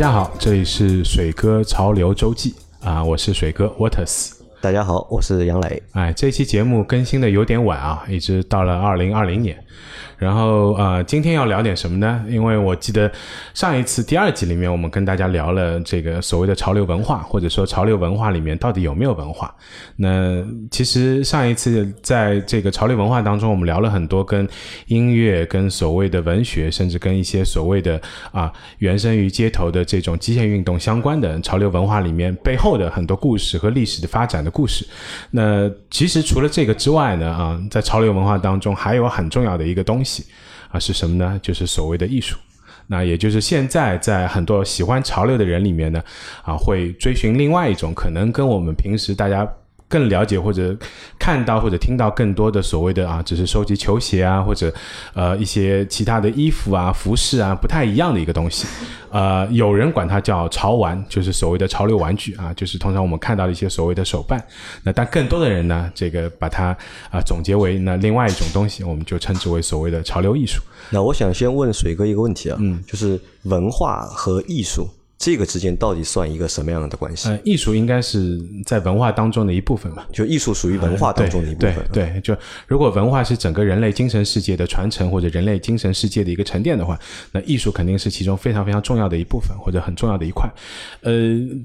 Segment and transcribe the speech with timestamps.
[0.00, 4.30] 大家好，这里是水哥潮流周记啊，我是水哥 Waters。
[4.58, 5.82] 大家好，我是杨磊。
[5.92, 9.62] 哎，这期节目更新的有点晚啊，一直到了二零二零年。
[10.20, 12.22] 然后呃，今天要聊点什么呢？
[12.28, 13.10] 因为我记得
[13.54, 19.52] 上一次第二集里面，我们跟大家聊了这个所谓的潮流文化，或者说潮流文化里面到底有没有文化。
[19.96, 24.46] 那其实上一次在这个潮流文化当中，我们聊了很多跟
[24.88, 27.98] 音乐、跟所谓的文学，甚至跟一些所谓的
[28.30, 34.86] 啊原生于街头的这种极限运动相关的潮流文化里面背后的很多故事和历史的发展的故事。
[35.30, 40.09] 那其实除了这个之外呢，啊，在潮流文化当中还有很重要的一个东西。
[40.70, 41.38] 啊，是什么呢？
[41.42, 42.36] 就是所谓的艺术。
[42.86, 46.02] 那也就是现在在很多喜欢潮流的人里面呢，
[46.42, 49.48] 啊，会追寻另外一种可能跟我们平时大家。
[49.90, 50.74] 更了解或者
[51.18, 54.72] 看到或者听到更多的所谓的啊，只是收集球鞋啊，或者
[55.12, 58.68] 呃一些其他的衣服啊、服饰啊，不太一样的一个东西。
[59.10, 64.40] 呃，有人管它叫潮玩，就是所谓的潮流玩具啊，就是通常我们看到的一些所谓的手办。
[64.84, 66.66] 那但更多的人呢，这个把它
[67.10, 70.62] 啊总结为那另外一种东西，我们就称之为所谓的潮流艺术。
[70.90, 74.88] 那我想先问水哥一个问题啊，嗯，就是文化和艺术。
[75.20, 77.28] 这个之间到底算一个什么样的关系？
[77.28, 81.74] 呃，艺术应该是在文化当中的一部分吧，就艺术属于文化当中的一部分。
[81.92, 82.34] 对对，就
[82.66, 86.98] 如果文化是整个人类精神世界的传承，或者人类精神世界的一个沉淀的话，
[87.32, 90.50] 那艺术肯定是其中非常非常重要的一部分，或者很重要的一块。
[91.02, 91.12] 呃，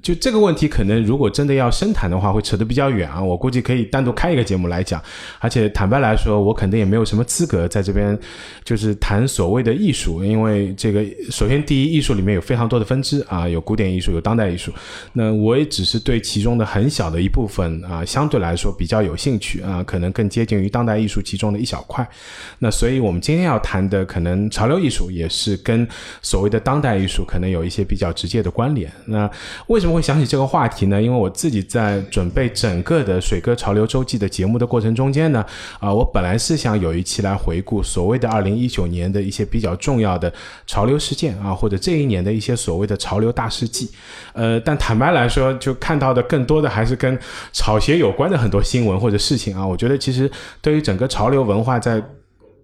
[0.04, 3.24] 就这个问题，可能如果真的要深谈的话，会扯得比较远啊。
[3.24, 5.02] 我估计可以单独开一个节目来讲。
[5.40, 8.20] 而且坦白来说，我肯定也没有什么资格在这边
[8.66, 13.45] 就是谈所谓的艺术，因为这个首先第一，艺术里面有非常多的分支啊。
[13.50, 14.72] 有古典艺术，有当代艺术，
[15.14, 22.08] 那我也只是对其中的很小的一部分啊，相对来说比较有兴趣啊，可能更接近于当代艺术其中的一小块。
[22.60, 25.88] 那所以我们今天要谈的可能潮流艺术，也是跟
[26.22, 28.92] 所谓的当代艺术可能有一些比较直接的关联。
[29.06, 29.30] 那
[29.68, 31.02] 为什么会想起这个话题呢？
[31.02, 35.46] 因为我自己在准备整个的水哥潮流周记的节目的过程中间呢，
[35.80, 40.34] 啊，我本来是想有一期来回顾所谓的二零一九年的一些比较重要的
[40.66, 43.35] 潮流事件啊，或者这一年的一些所谓的潮流。
[43.36, 43.92] 大事记，
[44.34, 47.20] 呃，但坦白来说，就看到的更多的还是跟
[47.54, 49.68] 炒鞋有关的很多新闻或者事情啊。
[49.68, 50.32] 我觉得其实
[50.62, 52.02] 对于整个潮流文化在。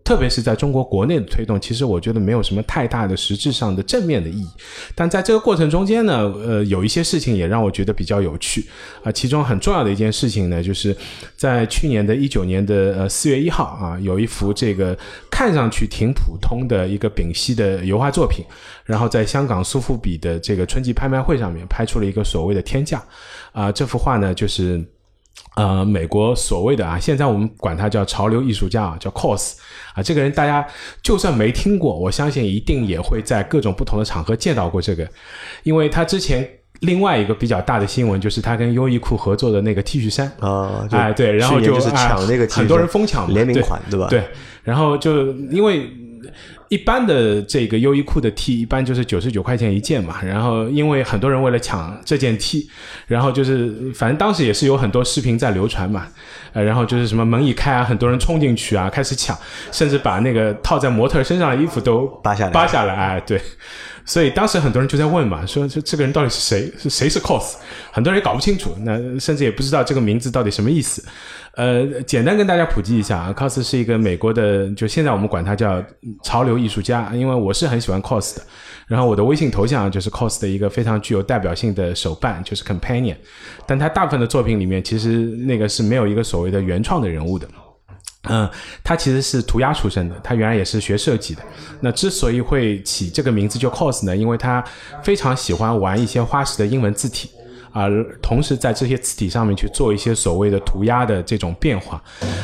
[0.04, 4.48] 特别是在中国国内的推动，其实我觉得没有什么太大的实质上的正面的意义。
[4.96, 8.66] 但在这个过程中间呢，呃，有一些事情也让我觉得比较有趣
[9.04, 9.12] 啊。
[9.12, 10.96] 其中很重要的一件事情呢，就是
[11.36, 14.98] 在去年的一九年的呃四月一号啊，有一幅这个
[15.30, 18.44] 看上去挺普通的一个丙烯的油画作品，
[18.86, 23.02] 然后在香港苏富比的这个春季拍卖会上面拍出了一个所谓的天价
[23.52, 23.72] 啊。
[23.72, 24.84] 这幅画呢，就是。
[25.56, 29.54] 呃，美国所谓的啊，现在我们管他叫潮流艺术家啊，叫 cos
[29.94, 30.66] 啊，这个人大家
[31.04, 35.08] 就算没听过，我相信一定也会在各种不同的场合见到过这个，
[35.64, 36.48] 因为他之前
[36.80, 44.08] 另外一个比较大的新闻就是他跟优衣库合作的那个 T 恤衫啊，哎对，然后就是抢那个很多人疯抢联名款对吧？
[44.10, 44.24] 对，
[44.64, 45.90] 然后就因为。
[46.72, 52.70] 一般的这个优衣库的 T 一般就是九十九块钱一件嘛，然后因为很多人为了抢这件 T，
[53.08, 56.08] 然后就是反正当时也是有很多视频在流传嘛，
[56.54, 59.38] 呃，然后就是什么门一开啊，很多人冲进去啊，开始抢，
[59.74, 63.42] 甚至把那个套在模特身上的衣服都扒下来，扒下来，哎，对。
[64.06, 66.72] 所以当时很多人就在问嘛，说这这个人到底是谁？
[66.78, 67.56] 是谁是 cos？
[67.92, 71.04] 很多人也搞不清楚，那甚至也不知道这个名字到底什么意思。
[71.56, 75.84] 呃，简单跟大家普及一下啊，cos 是一个美国的，就现在我们管它叫
[76.24, 78.42] 潮流艺术家，因为我是很喜欢 cos 的。
[78.88, 83.16] 然后我的微信头像就是 cos 的一个非常具有代表性的手办，就是 companion。
[83.66, 85.10] 但他大部分的作品里面，其实
[85.46, 87.48] 那个是没有一个所谓的原创的人物的。
[88.30, 88.50] 嗯，
[88.84, 91.42] 他其实是涂鸦出身的，他原来也是学设计的。
[91.80, 94.64] 那之所以会起这个名字叫 cos 呢，因为他
[95.04, 97.32] 非常喜欢玩一些花式的英文字体。
[97.72, 97.88] 啊，
[98.22, 102.02] 同时在这些字体上面去做一些所谓的涂鸦的这种变化，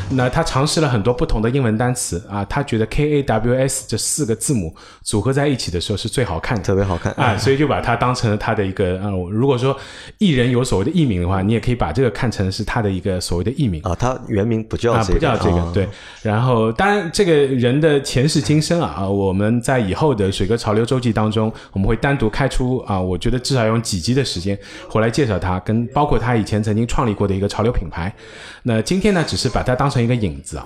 [0.10, 7.12] 那他尝试了很多不同的英文单词啊，他觉得 K A W S 这四个字母组合在一起的时候是最好看的，特别好看。
[7.14, 9.78] 啊，所以就把它当成了他的一个啊，如果说
[10.18, 13.82] 艺人有所谓的艺名的话，你也可以把这个看成是他的一个所谓的艺名。
[13.84, 15.90] 啊，他原名不叫啊，不叫这个对，
[16.22, 24.58] 然后当然这个人的前世今生啊啊，我们在以后的水哥潮流周记当中，我们会单独开出啊，我觉得至少用几集的时间
[24.90, 25.12] 回来。
[25.18, 28.14] 介绍他跟包括他以前曾经创立过的一个潮流品牌，
[28.62, 30.66] 那今天呢，只是把它当成一个引子啊，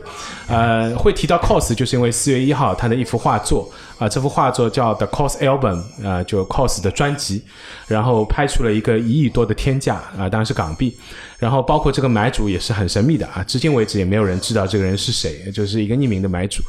[0.50, 7.42] 呃，会提到 cos，就是因为四月一号他的一幅画作啊，这幅画作叫 The Cos Album，啊，就 cos 的专辑，
[7.88, 10.97] 然后拍出了一个一亿多的天价啊，当然是港币，
[11.39, 16.62] 然后包括这个买主也是很神秘的啊，至今为止也没有人知道这个人是谁，就是一个匿名的买主。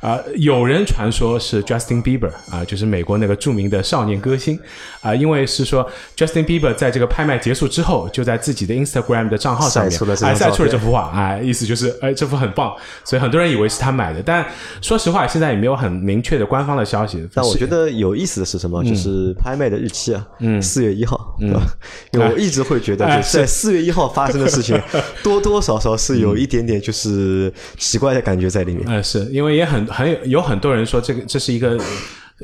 [0.00, 4.58] 啊，有人传说是 Justin Bieber 啊，就是美国那个著名的少年歌星。
[5.00, 9.92] 啊，因为是说 Justin Bieber 在这个拍卖结束之后，就在自己的 Instagram 的账号上面
[10.22, 14.44] 哎晒出了这幅画，哎，意思就是哎这幅很棒，所以很多人以为是他买的，但
[14.82, 17.26] 说实话，现在也没有很明确的官方的消息。
[17.32, 18.84] 但我觉得有意思的是什么？
[18.84, 21.54] 就是拍卖的日期啊，嗯，四月一号，嗯，
[22.12, 23.38] 因为我一直会觉得就是。
[23.38, 24.78] 在四月一号发生的事情，
[25.24, 28.84] 多多少少是有一点点就是奇怪的感觉在里面。
[28.86, 31.78] 嗯，是因为也很很有有很多人说这个这是一个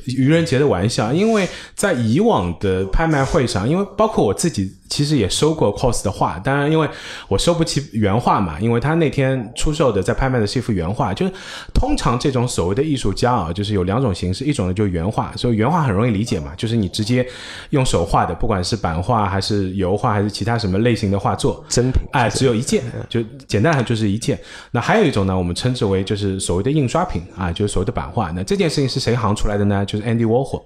[0.05, 4.71] 愚人节的玩笑，因为在以往的拍卖会上，因为包括我自己。
[4.89, 6.89] 其实也收过 cos 的画，当然因为
[7.29, 11.13] 我收不起原画嘛，因为他那天出售的在拍卖的是一幅原画。
[11.15, 11.33] 就是
[11.73, 17.27] 通常这种所谓的艺术家啊，就是有两种形式，一种呢就是原画，所以原画很容易理解嘛，就是你直接
[17.71, 24.39] 用手画的，不管是版画还是油画还是其他什么类型的画作，真品，哎，只有一件，就简单来就是一件。
[24.71, 28.31] 那还有一种呢，我们称之为就是所谓的印刷品啊，就是所谓的版画。
[28.33, 29.85] 那这件事情是谁行出来的呢？
[29.85, 30.63] 就是 Andy Warhol。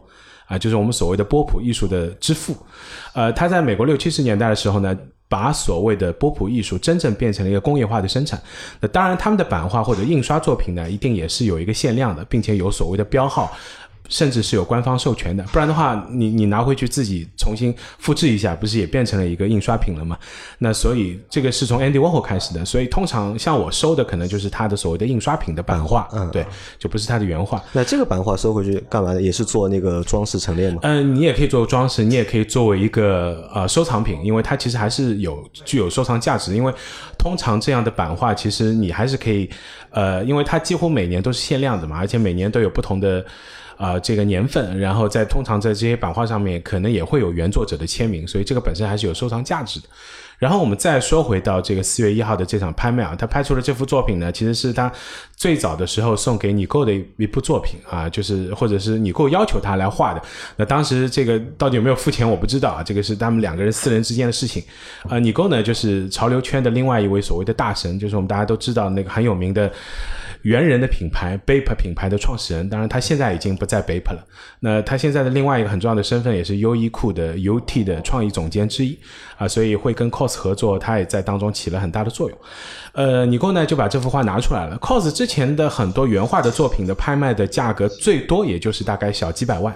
[0.50, 2.56] 啊，就是我们所谓的波普艺术的之父，
[3.14, 4.98] 呃，他在美国六七十年代的时候呢，
[5.28, 8.42] 把所谓的波普艺术真正变成了一个工业化的生产。
[8.80, 13.56] 那当然，他们的版画或者印刷作品呢，一定也是有一个限量的，并且有所谓的标号。
[14.10, 20.18] 甚至是有官方授权的，不然的话，你你拿回去自己重新复制一下，不是也变成了一个印刷品了吗？
[20.58, 26.44] 那所以这个是从 Andy Warhol 开始的，所以通常像我收的可能就是他的所谓的印刷品的版画，嗯，对，
[26.78, 27.62] 就不是他的原画。
[27.72, 29.22] 那这个版画收回去干嘛的？
[29.22, 30.80] 也是做那个装饰陈列吗？
[30.82, 36.56] 嗯，你也可以做装饰，你也可以作为一个呃收藏品，因为它其实还是有具有收藏价值。
[36.56, 36.74] 因为
[37.16, 39.48] 通常这样的版画，其实你还是可以，
[39.90, 43.24] 呃，因为它几乎每年都是限量的嘛，而且每年都有不同的。
[43.80, 49.86] 啊，这个年份，然后在通常在这些版画上面，可能也会有原作者的签名，所以这个本身还是有收藏价值的。
[50.38, 54.90] 然后我们再说回到这个四月一号的这场拍卖啊，他拍出的这幅作品呢，其实是他
[55.34, 60.22] 最早的时候送给你购的一部作品啊，就是或者是你购要求他来画的。
[60.56, 64.62] 那当时这个到底有没有付钱，我不知道啊，这个是他们两个人私人之间的事情。
[65.08, 69.70] 啊，你购呢，就是潮流圈的另外一位所谓的大神，就是我们大家都知道那个很有名的
[70.42, 72.68] 猿人的品牌 Bape 品牌的创始人。
[72.68, 74.24] 当然，他现在已经不在 Bape 了。
[74.60, 78.98] 那他现在的另外一个很重要的身份，也是优衣库的 UT 的创意总监之一
[79.36, 82.38] 啊，所以会跟 cos 合作，他也在当中起了很大的作用。
[82.92, 84.78] 呃，尼购呢就把这幅画拿出来了。
[84.78, 89.74] cos 之前的很多原画的作品的拍卖的价格最多也就是大概小几百万。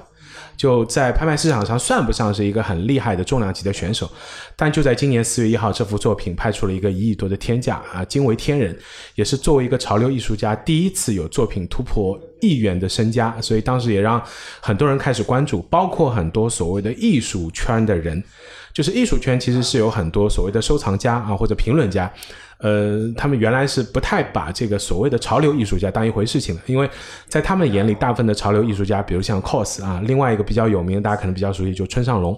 [0.56, 4.10] 就在拍卖市场上算不上是一个很厉害的重量级的选手，
[4.56, 8.76] 但就在今年四月一号，这幅作品拍出了一个一亿多的天价啊，惊为天人，
[9.14, 14.22] 也是作为一个潮流艺术家第一次有作品突破亿元的身家，所以当时也让
[14.60, 18.22] 很多人开始关注，包括很多所谓的艺术圈的人，
[18.72, 22.10] 就是艺术圈其实是有很多所谓的收藏家啊或者评论家。
[22.64, 26.88] 呃，他们原来是不太把这个所谓的潮流艺术家当一回事情的，因为
[27.28, 32.34] 在他们眼里，大部分的潮流艺术家，比如像 cos 啊，另外一个比较有名的，大家可能比较熟悉，就村上隆。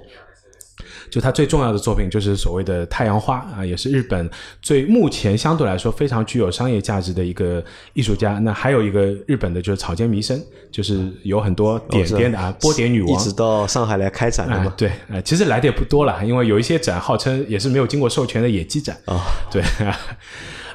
[1.10, 4.28] 就他最重要的作品就是所谓的太阳花啊，也是日本
[4.60, 7.64] 最目前相对来说非常具有商业价值的一个
[7.94, 8.38] 艺术家。
[8.40, 10.40] 那还有一个日本的就是草间弥生，
[10.70, 14.72] 就是有很多点点的啊，波点女王，一直到上海来开展的嘛。
[14.76, 19.20] 对，啊，其实来的也不多了，因为有一些展号称也是没有经过授权的野鸡展啊。
[19.50, 19.62] 对。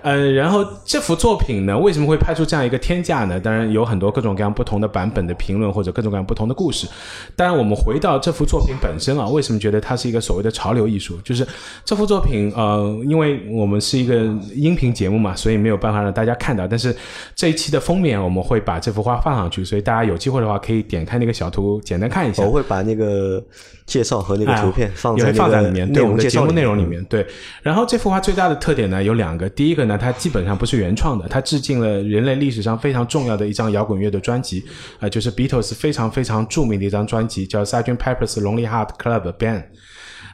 [0.01, 3.39] 呃，然后这幅作品呢，为什么会拍出这样一个天价呢？
[3.39, 6.88] 当然有很多各种各样不同的版本的评论，或者各种各样不同的故事。
[7.36, 11.17] 当然，我们回到这幅作品本身啊，为什么觉得它是一个所谓的潮流艺术？
[11.24, 11.48] 就是
[11.86, 14.15] 这幅作品，呃，因为我们是一个
[14.55, 16.67] 音频节目嘛，所以没有办法让大家看到。
[16.67, 16.96] 但是
[17.36, 22.43] 这一期的封面我们会把这幅画放上去，所以大家有机会的话可以点开那个小图，简单看一下。
[22.43, 23.43] 我会把那个
[23.91, 27.03] 介绍和那个图片放在放在里面，对我们的节目内容里面。
[27.10, 27.27] 对，
[27.62, 29.98] 然后这幅画最大的特点呢有两个，第一个呢。
[30.01, 34.63] 它基本上不是原创的，它致敬了人类历史上非常重要的一张摇滚乐的专辑，
[35.01, 37.98] 啊，就是 Beatles 非常非常著名的一张专辑，叫 Sgt.
[37.98, 39.63] Pepper's Lonely Heart Club Band，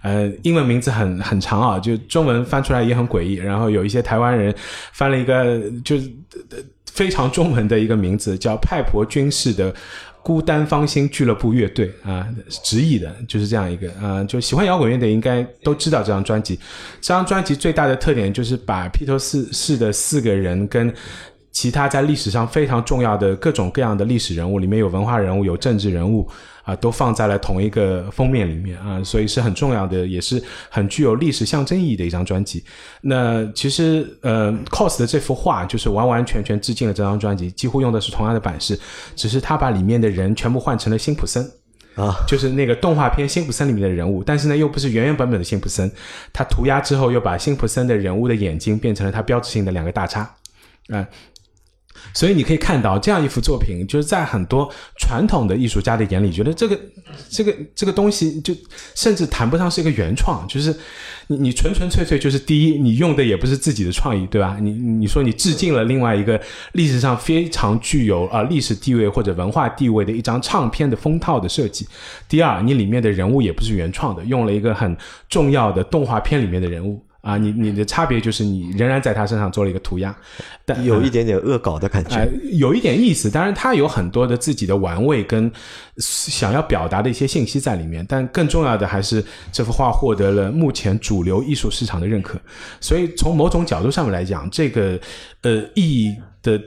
[0.04, 3.34] 呃，英文名字很很长啊，就中文翻出来也很诡异。
[3.34, 4.54] 然后有一些台湾人
[4.94, 6.12] 翻了一个就是
[6.86, 9.74] 非常中文的一个名字，叫派婆军事的。
[10.24, 12.28] 孤单芳心俱乐部乐队啊，
[12.64, 16.56] 直译的就是这样一个啊，就喜欢摇滚乐的应该都知道这张专辑。
[17.02, 20.94] 这张专辑最大的特点就是把披头四四的四个人跟。
[21.58, 26.30] 其他在历史上非常重要的各种各样的历史人物，里面有文化人物，有政治人物，
[26.62, 32.64] 啊，都放在了同一个封面里面啊，所以是很重要的，也是很具有历史象征意义的一张专辑。
[33.02, 38.80] 那其实，呃，cos 的这幅画就是完完全全致敬了这张专辑，几乎用的是同样的版式，
[39.16, 41.44] 只是他把里面的人全部换成了辛普森
[41.96, 45.92] 啊，就是那个动画片辛普森里面的人物，但是呢，又不是原原本本的辛普森，
[46.32, 50.22] 他涂鸦之后又把辛普森的人物的眼睛变成了他标志性的两个大叉，
[50.90, 51.04] 啊。
[52.14, 56.80] 所以你可以看到，这样一幅作品，就是在很多传统的艺术家的眼里，觉得这个、
[57.30, 58.56] 这个、这个东西，就
[58.96, 60.76] 甚至谈不上是一个原创，就是
[61.28, 64.58] 你你纯纯粹粹就是第一，你用的也不是自己的创意，对吧？
[64.62, 66.40] 你你说你致敬了另外一个
[66.74, 71.86] 历史上非常具有啊历史地位或者文化地位的一张唱片的封套的设计；
[72.28, 74.96] 第二，你里面的人物也不是原创的，用了一个很
[75.30, 77.04] 重要的动画片里面的人物。
[77.28, 80.16] 啊，你你的差别就是你仍然在他身上做了一个涂鸦，
[80.64, 83.30] 但有一点点恶搞的感觉，有一点意思。
[83.30, 85.52] 当然，他有很多的自己的玩味跟
[85.98, 88.06] 想要表达的一些信息在里面。
[88.08, 92.40] 但更重要的还是这幅画获得了目前主流艺术市场的认可。
[92.80, 94.98] 所以从某种角度上面来讲，这个
[95.42, 96.58] 呃意义的。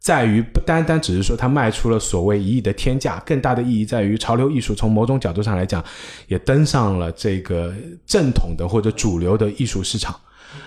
[0.00, 5.84] 在于不单单只是说它卖出了所谓一亿的天价，更大的意义在于潮流艺术从某种角度上来讲，
[6.26, 7.72] 也登上了这个
[8.06, 10.18] 正统的或者主流的艺术市场。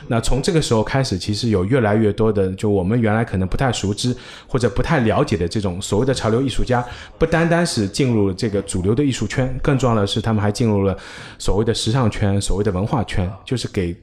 [0.08, 4.16] 那从这个时候开始，其实有越来越多的，就我们原来可能不太熟知
[4.48, 6.86] 或者不太了解的这种所谓的潮流艺术家，
[7.18, 10.96] 不单单是进入了这个主流的艺术圈，更重要的是他们还进入了
[11.40, 13.94] 所谓的时尚圈、所谓的文化圈，就是给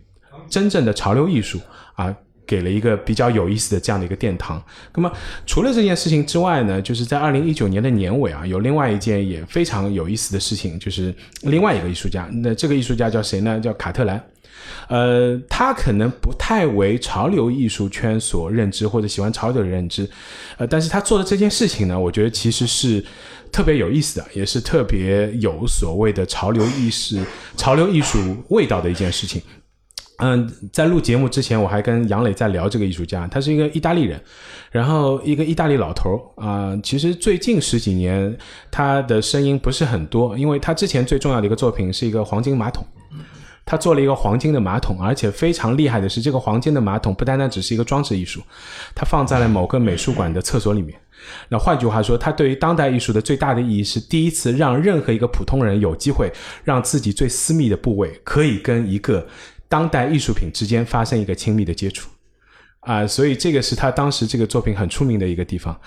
[0.50, 1.58] 真正的潮流艺术
[1.94, 2.14] 啊。
[2.50, 4.60] 给了一个比较有意思的这样的一个殿堂。
[4.96, 5.12] 那么
[5.46, 12.28] 除了这件事情之外呢，就是在二零一九年的年尾啊，有另外一件也非常有意思的事情，就是另外一个艺术家。
[12.32, 13.60] 那这个艺术家叫谁呢？
[13.60, 14.20] 叫卡特兰。
[14.88, 20.08] 呃，他可能不太为潮流艺术圈所认知，或者喜欢潮流的认知。
[20.58, 23.04] 呃，但是他做的这件事情呢，我觉得其实是
[23.52, 27.24] 特别有意思的，也是特别有所谓的潮流意识、
[27.56, 29.40] 潮流艺术味道的一件事情。
[30.20, 34.20] 嗯，在录节目之前，我还跟杨磊在聊这个艺术家，他是一个意大利人，
[34.70, 36.78] 然后一个意大利老头儿啊。
[36.82, 38.36] 其实最近十几年，
[38.70, 42.84] 他的声音不是很多，因为他之前最重要的一个作品是一个黄金马桶，
[43.64, 48.42] 他做了一个黄金的马桶，而且非常厉害的是，这个黄金的马桶不单单只是一个装置艺术，
[48.94, 50.98] 它放在了某个美术馆的厕所里面。
[51.50, 56.32] 那换句话说，它对于当代艺术的最大的意义是，第一次让任何一个普通人有机会
[56.64, 59.26] 让自己最私密的部位可以跟一个。
[59.70, 62.10] 当代艺术品之间发生一个亲密的接触，
[62.80, 65.80] 啊，所以这个是他当时这个作品很出名的一个地方。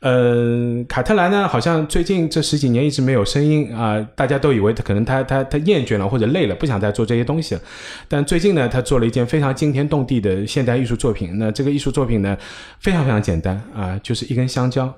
[0.00, 7.60] 呃，卡特兰呢，好像最近这十几年一直没有声音啊，大家都以为他可能他他他厌倦了或者累了，不想再做这些东西了。
[8.06, 11.38] 但最近呢，他做了一件非常惊天动地的现代艺术作品。
[11.38, 12.36] 那这个艺术作品呢，
[12.80, 14.94] 非常非常简单啊，就是一根香蕉。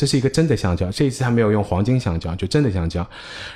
[0.00, 3.06] 这是一个真的香蕉，这一次他没有用黄金香蕉，就真的香蕉。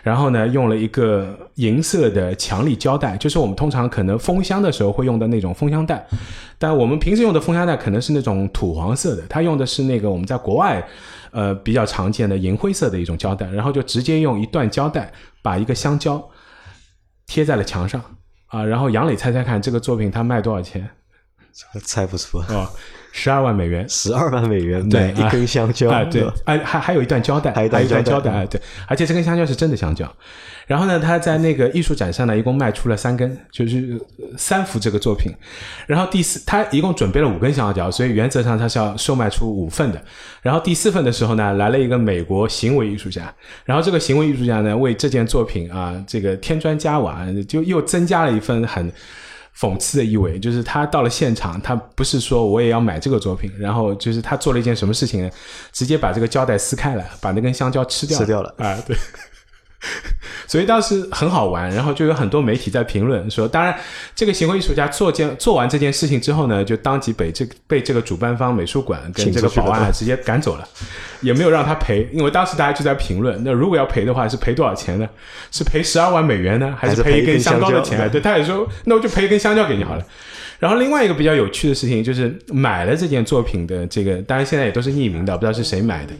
[0.02, 6.06] 然后呢，用了一个银色的强力胶带，就是我们通常可能封箱的时候会用的那种封箱带。
[6.58, 10.86] 但我们平时用的封箱带可能是那种土黄色的，他用的是那个我们在国外
[11.30, 13.46] 呃比较常见的银灰色的一种胶带。
[13.48, 15.10] 然后就直接用一段胶带
[15.40, 16.22] 把一个香蕉
[17.26, 17.98] 贴在了墙上
[18.48, 18.62] 啊。
[18.62, 20.90] 然后杨磊猜猜看，这个作品他卖多少钱？
[21.84, 22.70] 猜不出啊。
[23.16, 30.12] 十二万美元，十二万美元，对，一根香蕉，啊，对，哎，还还有一段胶带，还有一段胶带，哎，对，而且这根香蕉是真的香蕉。
[30.66, 34.00] 然后呢，他在那个艺术展上呢，一共卖出了三根，就是
[34.36, 35.32] 三幅这个作品。
[35.86, 40.04] 然后第四，他一共准备了五根香蕉，所以原则上他是要售卖出五份的。
[40.42, 43.32] 然后第四份的时候呢，来了一个美国行为艺术家，
[43.64, 48.92] 然后这个行为艺术家呢，为这件作品啊，这个添砖加瓦，就又增加了一份很。
[49.58, 55.30] 讽刺的意味就是他到了现场，他不是说我也要买这个作品，然后就是他做了一件什么事情呢？
[55.72, 58.76] 直接把这个胶带撕开了，把那根香蕉吃掉了，吃掉了啊！
[58.86, 58.96] 对。
[60.46, 63.76] 所以当时很好玩，然后就有很多媒体在评论说，当然
[64.14, 70.68] 这个行为艺术家做件做完这件事情之后呢，就当即被这被这个主办方美术馆跟这个保安直接赶走了，
[71.20, 75.08] 也没有让他赔，因为当时大家就在评论，那如果要赔的话，是赔多少钱呢？
[75.50, 78.10] 是赔十二万美元呢，还是赔一根香蕉的钱？
[78.10, 80.04] 对，他也说，那我就赔一根香蕉给你好了。
[80.58, 86.12] 然后另外一个比较有趣的事情就是买了这件作品的这个，当然现在也都是匿名的，不知道是谁买的。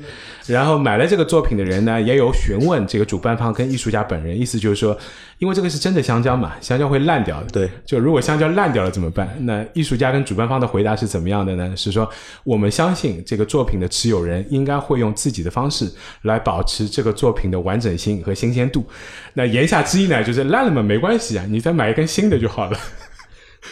[0.46, 4.94] 然后买了这个作品的人呢，也有询问这个主办方跟艺术家本人，意思就是说，
[5.38, 7.46] 因为这个是真的香蕉嘛，香蕉会烂掉的。
[7.46, 9.26] 对，就如果香蕉烂掉了怎么办？
[9.40, 11.74] 那艺术家跟主办方的回答是怎么样的呢？
[11.74, 12.06] 是说
[12.42, 15.90] 我们相信这个作品的持有人应该会用自己的方式
[16.22, 18.84] 来保持这个作品的完整性和新鲜度。
[19.32, 22.78] 那言下之意呢，就是烂了嘛没关系啊，你再买一根新的就好了。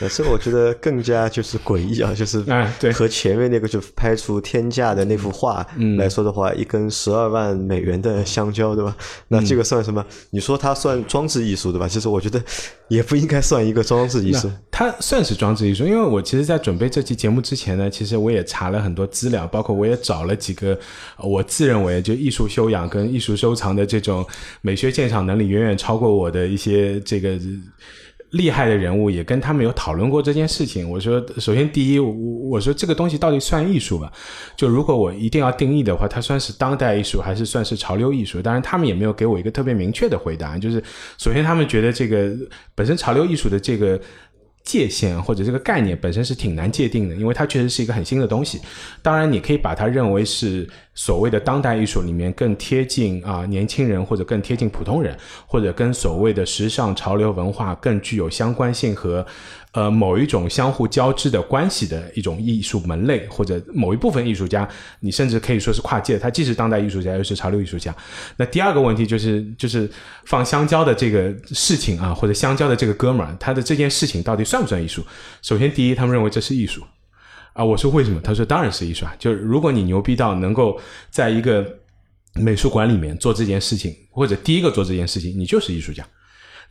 [0.00, 2.42] 呃，这个我觉得更加就是诡异啊， 就是
[2.80, 5.64] 对和前面那个就拍出天价的那幅画
[5.98, 8.96] 来说的话，一根十二万美元的香蕉，对吧？
[9.28, 10.04] 那这个算什么？
[10.30, 11.86] 你说它算装置艺术，对吧？
[11.86, 12.42] 其实我觉得
[12.88, 14.50] 也不应该算一个装置艺术。
[14.70, 20.76] 它算是装置艺术，因为我其实，在准备这期节目之前呢，其实我也查了很多资料，包括我也找了几个
[21.18, 24.26] 我自认为就艺术修养跟艺术收藏的这种
[24.62, 27.38] 美学鉴赏能力远远超过我的一些这个。
[28.32, 30.88] 厉害的人物，也跟他们有讨论过这件事情。
[30.90, 34.12] 我说，首先第一，我我说这个东西到底算艺术吧？
[34.56, 38.42] 就如果我一定要定义的话，它算是当代艺术还是算是潮流艺术？
[38.42, 40.58] 当然，他们也没有给我一个特别明确的回答。
[40.58, 40.82] 就是
[41.18, 42.30] 首先，他们觉得这个
[42.74, 44.00] 本身潮流艺术的这个。
[44.64, 48.60] 界限或者这个概念本身是挺难界定的，因为它确实是一个很新的东西。
[49.02, 55.16] 当然，你可以把它认为是所谓的当代艺术里面更贴近啊年轻人，或者更贴近普通人，
[55.46, 59.26] 或者跟所谓的时尚潮流文化更具有相关性和。
[59.72, 64.68] 呃，某一种相互交织的关系的一种艺术门类，或者某一部分艺术家，
[65.00, 67.94] 你甚至可以说是跨界，他既是当代艺术家，又是潮流艺术家。
[68.36, 69.90] 那第二个问题就是，就是
[70.26, 75.02] 放香蕉的这个事情啊，或者香蕉的这个哥们儿，他的这件事情到底算不算艺术？
[75.40, 76.82] 首先，第一，他们认为这是艺术
[77.54, 77.64] 啊。
[77.64, 78.20] 我说为什么？
[78.20, 79.16] 他说当然是艺术啊。
[79.18, 81.66] 就是如果你牛逼到能够在一个
[82.34, 86.06] 美术馆里面做这件事情，或者第一个做这件事情，你就是艺术家。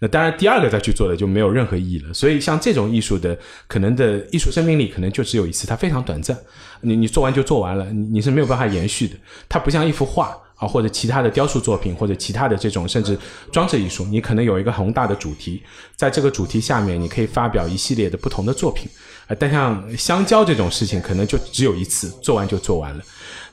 [0.04, 2.12] 那当然，第二个再去做的就没有任何意义了。
[2.12, 6.36] 所以，像这种艺术的可能的艺术生命力，可能就只有一次，它非常短暂。
[6.82, 9.14] 你你做完就做完了，你你是没有办法延续的。
[9.48, 13.16] 它不像一幅画啊，或者其他的雕塑作品，或者其他的这种甚至
[13.52, 15.62] 装置艺术，你可能有一个宏大的主题，
[15.96, 18.90] 在这个主题下面，你可以发表一系列的不同的作品。
[19.28, 23.04] 啊，但像香蕉这种事情，可能就只有一次，做完就做完了。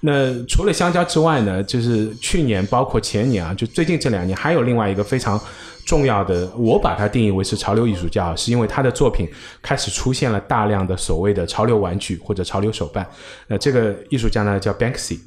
[0.01, 5.39] 那除了香蕉之外呢，就是去年包括前年啊，就最近这两年，还有另外一个非常。
[5.89, 9.27] 重要的，我把它定义为是潮流艺术家，是因为他的作品
[9.63, 13.09] 开始出现了大量的所谓的潮流玩具或者潮流手办。
[13.47, 15.19] 那这个艺术家呢叫 Banksy。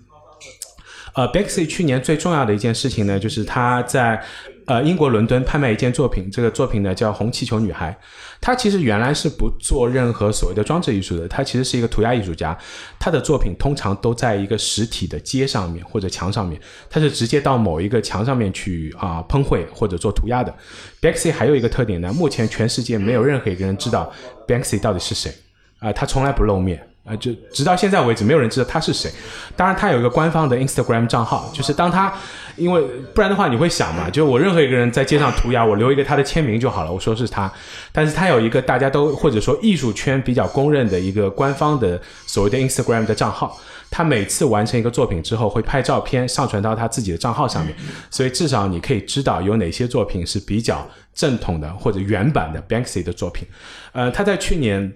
[1.13, 4.21] 呃，Banksy 去年最重要的一件事情呢，就是他在
[4.65, 7.91] 呃英国伦敦拍卖一件作品，这个作品呢叫《红气球女孩》。
[8.39, 12.57] 他其实原来是不做任何所谓的装置艺术的，他其实是一个涂鸦艺术家。
[12.97, 20.53] 他的作品通常都在一个实体的街上面或者墙上面，他是直接到某一个墙上面去啊喷绘或者做涂鸦的。
[21.01, 24.11] Banksy 还有一个特点呢，目前全世界没有任何一个人知道
[24.47, 25.31] Banksy 到底是谁
[25.79, 26.87] 啊，他从来不露面。
[27.03, 29.11] 啊，就直到现在为止，没有人知道他是谁。
[29.55, 32.13] 当然，他有一个官方的 Instagram 账号，就是当他，
[32.55, 32.79] 因为
[33.15, 37.51] 不然的话，你会想嘛，就我任何一个人在街上涂鸦，我留一个他的签名就好了，我说是他。
[37.91, 43.59] 但是他有一个大家都或者说艺术圈比较公认的一个官方的所谓的 Instagram 的账号，
[43.89, 47.75] 他每次完成一个作品之后，会拍照片上传到他自己的账号上面，
[48.11, 53.47] 所以至少你可以知道有哪些作品是比较正统的或者原版的 Banksy 的作品。
[53.91, 54.93] 呃，他在去年。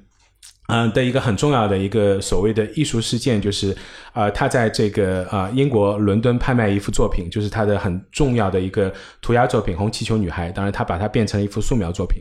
[0.68, 3.76] 嗯，的一个很重要的一个所谓的艺术事件，就是，
[4.14, 10.50] 呃，他在这个呃英国伦敦拍卖一幅作品，就是他的很重要的一个涂鸦作品《红气球女孩》。
[10.54, 12.20] 当然，他把它变成了一幅素描作品。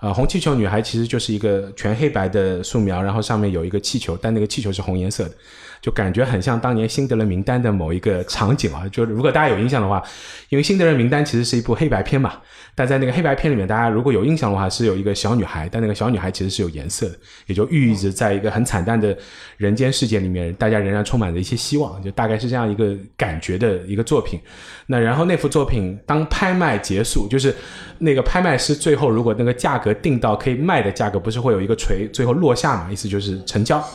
[0.00, 5.34] 呃，《红气球女孩》其实就是一个全黑白的素描，然后上面有一个气球，但那个气球是红颜色的。
[5.84, 8.88] 就感觉很像当年《辛德勒名单》的某一个场景啊！
[8.90, 10.02] 就是如果大家有印象的话，
[10.48, 12.32] 因为《辛德勒名单》其实是一部黑白片嘛，
[12.74, 17.14] 但在那个黑白片里面，大家如果有印象的话，是有一个小女孩，但那个小女孩其实是有颜色的，
[17.48, 19.14] 也就寓意着在一个很惨淡的
[19.58, 24.40] 人间世界里面，大家仍然充满着一些希望，就大概是这样一个感觉的一个作品。
[24.86, 27.54] 那然后那幅作品当拍卖结束，就是
[27.98, 32.90] 那个拍卖师最后如果那个价格定到可以卖的价格，不是会有一个锤最后落下嘛？
[32.90, 33.86] 意思就是成交。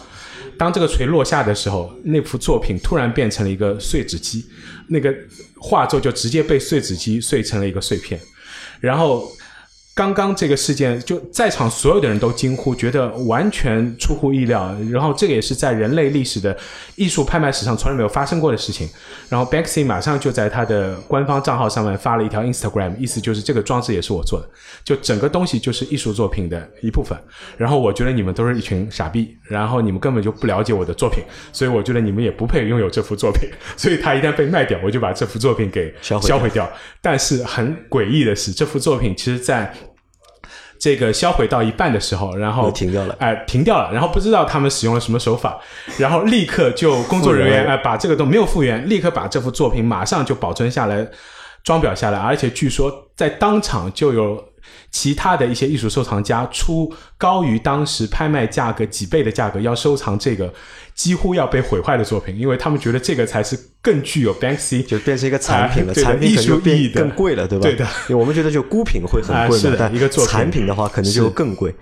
[0.60, 4.45] 当这个锤落下的时候，那幅作品突然变成了一个碎纸机，
[4.88, 5.12] 那个
[5.58, 8.19] 画作就直接被碎纸机碎成了一个碎片，
[8.80, 9.32] 然后。
[10.00, 14.74] 刚刚这个事件，就在场所有的人都惊呼，觉得完全出乎意料。
[14.90, 16.58] 然后这个也是在人类历史的
[16.96, 18.88] 艺术拍卖史上从来没有发生过的事情。
[19.28, 24.50] 然后 Banksy 马上就在他的官方账号上面发了一条 Instagram，意思就是这个装置也是我做的，
[24.86, 27.18] 就整个东西就是艺术作品的一部分。
[27.58, 33.50] 然后我觉得你们都是一群傻逼，然后你们根本就不了解我的作品，所以我觉得你们也不配拥有这幅作品。
[33.76, 36.72] 所以他一旦被卖掉，我就把这幅作品给销毁掉。
[37.02, 39.74] 但是很诡异的是，这幅作品其实，在
[40.80, 45.60] 这个销毁到一半的时候，然后停掉了，哎，停掉了，然后不知道他们使用了什么手法，
[45.98, 51.08] 然后立刻就工作人员哎把这个都没有复原，立刻把这幅作品马上就保存下来，
[51.63, 54.50] 装裱下来，而且据说在当场就有。
[54.91, 60.54] 其他的一些艺术收藏家出高于当时拍卖价格几倍的价格，要收藏这个
[60.93, 67.63] 几乎要被毁坏的作品，因为他们觉得这个才是更具有 Banksy 就变成一个产品了，产品艺术意义更贵了，对吧？
[67.63, 71.74] 对的，我们觉得就孤品会很贵是的，但一个作品产品的话可能就更贵。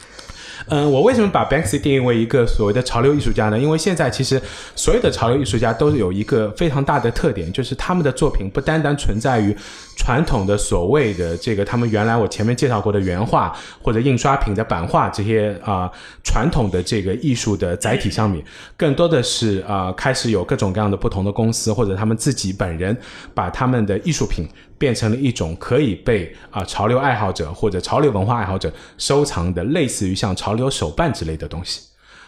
[0.70, 3.58] 嗯，我为什么把 Banksy 定义为一个所谓的潮流艺术家呢？
[3.58, 4.42] 因为现在其实
[4.76, 9.56] 所有的潮流艺术家都有一个非常大的特点，就是他们的作品不单单存在于
[9.96, 15.90] 传统的所谓的这个他们原来我前面介绍过的原画或者印刷品的版画这些啊
[16.24, 18.44] 传统的这个艺术的载体上面，
[18.76, 22.96] 更多的是啊开始有各种各样的不同的公司或者他们自己本人
[23.34, 24.46] 把他们的艺术品。
[24.78, 31.82] 变成了一种可以被啊潮流爱好者或者潮流文化爱好者收藏的，类似于像潮流手办之类的东西。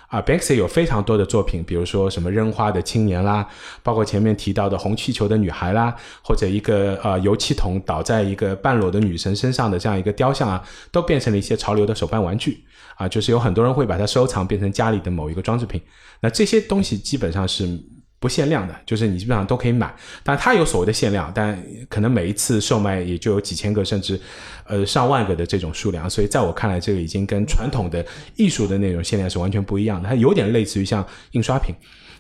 [0.07, 3.47] 啊，Banksy 有非常多的作品，比如说什么扔花的青年啦，
[3.83, 12.63] 包括前面提到的红气球的女孩啦，或者一个呃油漆桶倒在一个半裸的女神身上的这样一个雕像啊，都变成了一些潮流的手办玩具。
[12.95, 15.79] 啊，就是有很多人会把它收藏，变成家里的某一个装饰品。
[16.21, 17.79] 那这些东西基本上是。
[18.19, 19.89] 不限量的，就是你基本上都可以买，
[20.23, 24.19] 但它有所谓的限量，但可能每一次售卖也就有几千个，甚至
[24.65, 26.09] 呃上万个的这种数量。
[26.09, 28.05] 所以在我看来，这个已经跟传统的
[28.35, 31.73] 艺术的那种限量是完全不一样的，它有点类似于像印刷品。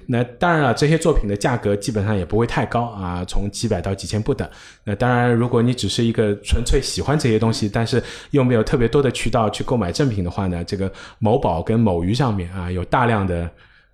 [0.07, 4.49] 那当然了，这些作品的价格基本上也不会太高啊，从几百到几千不等。
[4.85, 13.51] 那当然，如果你只是一个纯粹喜欢这些东西，但是又没有特别多的渠道去购买正品的话呢，这个某宝跟某鱼上面啊，有大量的。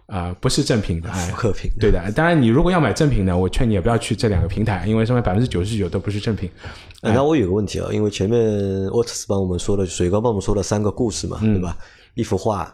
[0.08, 1.72] 啊，不是正品的，复刻品。
[1.80, 6.50] 对的，当然你如果要买正品的，我劝你也不要去这两个平台，因为上面百分之九十九都不是正品。
[7.02, 8.42] 那我有个问题啊，因为前面
[8.92, 11.78] 沃特斯帮我们说了，水哥帮我们说了三个故事嘛，对吧？
[12.14, 12.74] 一幅画、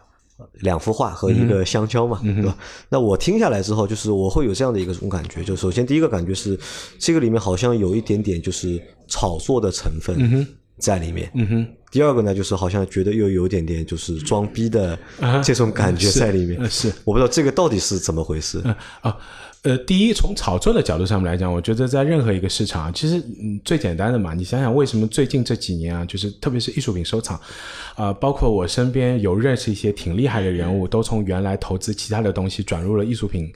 [0.60, 2.56] 两幅画和一个香蕉嘛，对吧？
[2.88, 6.58] 那我听下来之后，就是我会有这样的一个种感觉，就首先第一个感觉是，
[6.98, 10.46] 这个里面好像有一点点就是炒作的成分
[10.82, 11.30] 在里面。
[11.34, 11.66] 嗯哼。
[11.92, 14.98] 第二个呢，就是好像觉得又有点点就是装逼的
[15.44, 16.58] 这种感觉在里面。
[16.70, 18.62] 是，我不知道这个到底是怎么回事。
[19.02, 19.14] 啊，
[19.60, 23.22] 呃，第一，从炒作的角度上面来讲，我觉得在任何一个市场，其实
[23.62, 27.38] 最简单的嘛，你想想为什么最近这几年啊，就是特别是艺术品收藏，
[27.94, 33.52] 啊，包括我身边有认识一些挺厉害的人物，都从原来投资其他的东西转入了艺术品。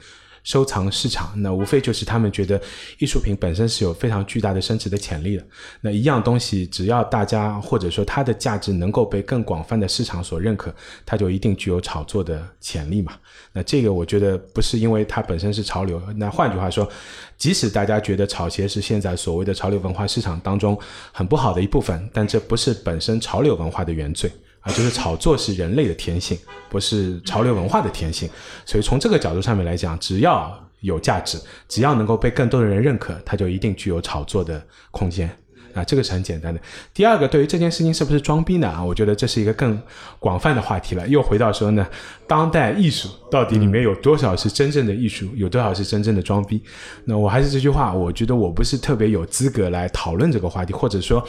[0.46, 2.58] 收藏市场，那无非就是他们觉得
[2.98, 5.44] 艺术品本身是有非常巨大的升值的潜力的。
[5.80, 10.72] 那一样东西，只要大家或者说它的价值能够被更广泛的市场所认可，
[11.04, 13.14] 它就一定具有炒作的潜力嘛。
[13.52, 16.00] 那这个我觉得不是因为它本身是潮流。
[16.14, 16.88] 那换句话说，
[17.36, 20.78] 即使大家觉得炒鞋是现在所谓的潮流文化市场当中
[21.10, 24.30] 很不好的一部分，但这不是本身潮流文化的原罪。
[24.66, 26.36] 啊，就是炒作是人类的天性，
[26.68, 28.28] 不是潮流文化的天性。
[28.64, 35.30] 所以从这个角度上面来讲，只要有价值，只要能够被更多的人认可，它就一定具有炒作的空间。
[35.76, 36.60] 啊，这个是很简单的。
[36.94, 38.68] 第二个，对于这件事情是不是装逼呢？
[38.68, 39.80] 啊，我觉得这是一个更
[40.18, 41.06] 广泛的话题了。
[41.06, 41.86] 又回到说呢，
[42.26, 46.62] 当代艺术到底里面有多少是真正的艺术，有多少是真正的装逼？
[47.04, 51.22] 那我还是这句话，我觉得我不是特别有资格来讨论这个话题，或者说。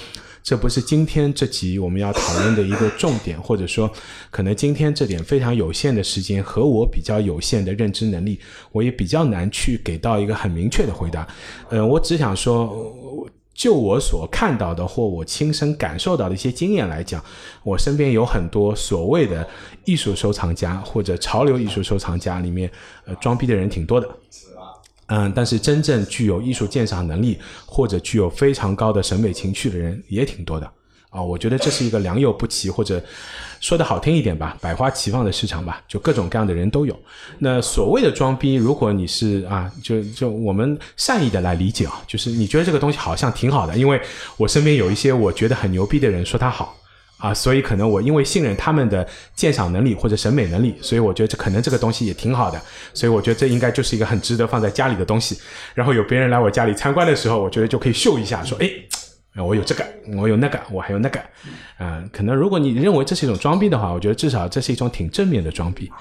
[0.43, 3.91] 这不是今天这集我们要讨论的一个重点，或者说，
[4.31, 8.39] 可能今天这点非常有限的时间和我比较有限的认知能力，
[8.71, 11.27] 我也比较难去给到一个很明确的回答。
[11.67, 17.21] 呃，我只想说，就我所看到的或我亲身感受到的一些经验来讲，
[17.63, 19.45] 我身边有很多所谓的
[19.83, 22.71] 艺术收藏家或者潮流艺术收藏家里面，
[23.05, 24.07] 呃，装逼的人挺多的。
[25.07, 30.71] 嗯，但是真正具有艺术鉴赏能力或者具有非常高的审美情趣的人也挺多的
[31.09, 31.21] 啊。
[31.21, 33.01] 我觉得这是一个良莠不齐，或者
[33.59, 36.97] 说的好听一点吧，百花齐放的市场吧，就各种各样的人都有。
[37.39, 44.01] 那所谓的装逼，如果你是啊，就就我们善意的来理解啊，就是你觉得这个东西好像挺好的，因为
[44.37, 46.75] 我身边有一些我觉得很牛逼的人说它好。
[47.17, 52.61] 啊，所以可能我因为信任他们的鉴赏能力或者审美能力，所以我觉得这可能这个东西也挺好的，
[52.93, 55.35] 所以我觉得这应该就是一个很值得放在家里的东西。
[55.73, 58.69] 然后有别人来我家里参观的时候，我觉得就可以秀一下，说哎，
[59.45, 59.85] 我有这个，
[60.17, 61.19] 我有那个，我还有那个。
[61.77, 65.91] 啊，可能如果你认为这是一种装逼的话，我觉得至少这是一种挺正面的装逼。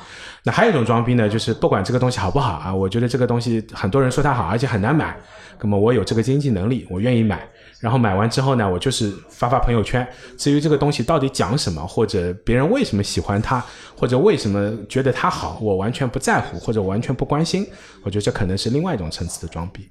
[0.43, 5.17] 那还有一种装逼呢，就是不管这个东西好不好啊，我觉得这个东西很多人说它好，而且很难买，
[5.61, 7.47] 那么我有这个经济能力，我愿意买。
[7.79, 10.07] 然后买完之后呢，我就是发发朋友圈。
[10.39, 13.63] 至于这个东西到底讲什么，或者别人为什么喜欢它，
[13.95, 17.67] 或者为什么觉得它好，我完全不在乎，或者完全不关心。
[18.03, 19.87] 我觉得这可能是另外一种层次的装逼。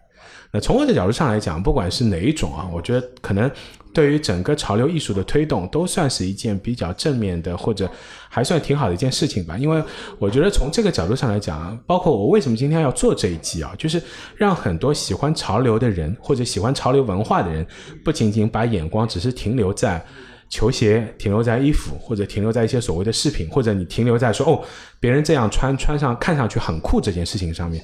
[0.56, 3.52] 那从我的角度上来讲，不管是哪一种啊，我觉得可能。
[3.94, 7.90] 对于整个潮流艺术的推动，都算是一件比较正面的，或者
[8.28, 9.58] 还算挺好的一件事情吧。
[9.58, 9.82] 因为
[10.20, 14.04] 我觉得从这个角度上来讲，包括我为什么今天要做这一集啊，就是
[14.36, 17.66] 让很多喜欢潮流的人，或者喜欢潮流文化的人，
[18.04, 20.06] 不仅仅把眼光只是停留在
[20.50, 24.62] 球鞋、停留在衣服，或者停留在一些所谓的饰品，或者你停留在说哦，
[25.00, 27.82] 别人这样穿穿上看上去很酷这件事情上面，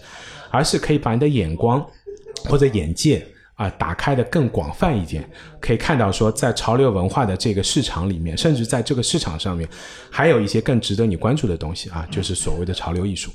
[0.50, 1.82] 而是可以把你的眼光
[2.46, 3.26] 或者眼界。
[3.56, 5.24] 啊打开的更广泛一点，
[5.60, 9.70] 可以看到说，在潮流文化的这个市场里面，甚至在这个市场上面，
[10.10, 13.30] 还有一些更值得你关注的东西啊，就是所谓的潮流艺术。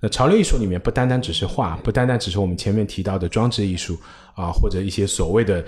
[0.00, 3.96] 那潮流艺术里面不单单只是画，不单单只是我们前面提到的装置艺术
[4.34, 5.64] 啊，或者一些所谓的。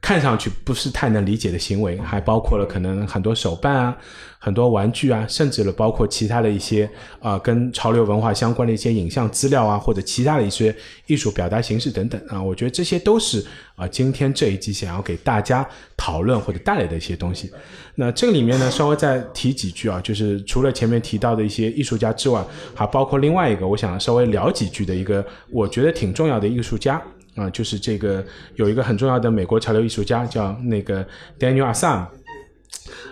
[0.00, 3.96] 看上去不是太能理解的行为，还包括了可能很多手办啊、
[4.38, 6.88] 很多玩具啊，甚至了包括其他的一些
[7.20, 10.74] 啊跟潮流文化相关的一些影像资料啊，或者其他的一些
[11.06, 17.50] 艺术表达形式等等啊，我觉得这些都是啊今天这一季想要给大家讨论或者带来的一些东西。
[17.96, 27.02] 那这里面呢，稍微再提几句啊，就是除了前面提到的一些艺术家之外，还包括另外一个我想稍微聊几句的一个我觉得挺重要的艺术家。
[27.38, 28.24] 啊，就是这个
[28.56, 31.06] 有一个很重要的美国潮流艺术家叫那个
[31.38, 32.10] Daniel Assam，啊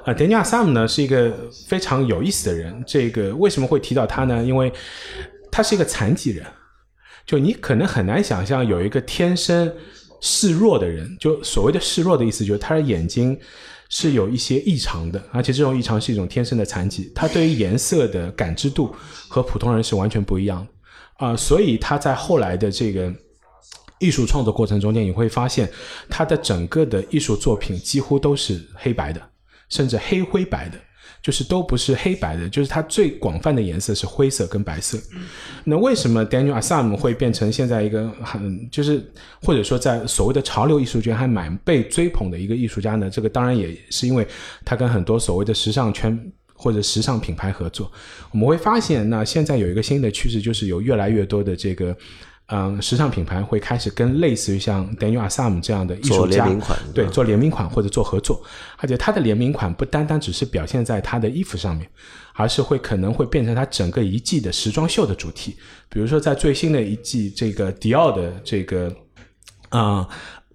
[0.07, 1.33] ，Daniel Assam 呢是一个
[1.69, 2.83] 非常有意思的人。
[2.85, 4.43] 这个为什么会提到他呢？
[4.43, 4.73] 因为
[5.53, 6.45] 他是一个残疾人，
[7.25, 9.73] 就你可能很难想象有一个天生
[10.21, 11.17] 视弱的人。
[11.21, 13.39] 就所谓的视弱的意思，就是他的眼睛
[13.89, 17.13] 是有一些异常的，而且这种异常是一种天生的残疾。
[17.15, 18.93] 他对于颜色的感知度
[19.29, 20.67] 和普通人是完全不一样
[21.19, 23.15] 啊，所以他在后来的这个。
[23.99, 25.69] 艺术创作过程中间，你会发现
[26.09, 29.21] 他的整个的艺术作品几乎都是黑白的，
[29.69, 30.79] 甚至黑灰白的，
[31.23, 34.99] 就是都不是黑白的，就是它最广泛的颜色是灰色跟白色。
[35.65, 39.03] 那为什么 Daniel Assam 会变成现在一个很就是
[39.43, 43.09] 或者说在所谓的潮流艺术圈还蛮被追捧的一个艺术家呢？
[43.09, 44.27] 这个当然也是因为
[44.65, 47.91] 他跟很多所谓的时尚圈或者时尚品牌合作。
[48.31, 51.97] 我们会发现，那现在有一个新的趋势，就是有越来越多的这个。
[52.49, 56.49] 嗯，时尚品牌会开始跟类似于像 Daniel Assam 这样的艺术家，
[56.95, 58.41] 对，做联名款或者做合作，
[58.77, 61.91] 而且它的联名款不单单只是表现在它的衣服上面，
[62.35, 65.57] 而是会可能会变成它整个一季的时装秀的主题。
[65.89, 68.95] 比如说，在最新的一季这个迪奥的这个
[69.71, 70.09] 啊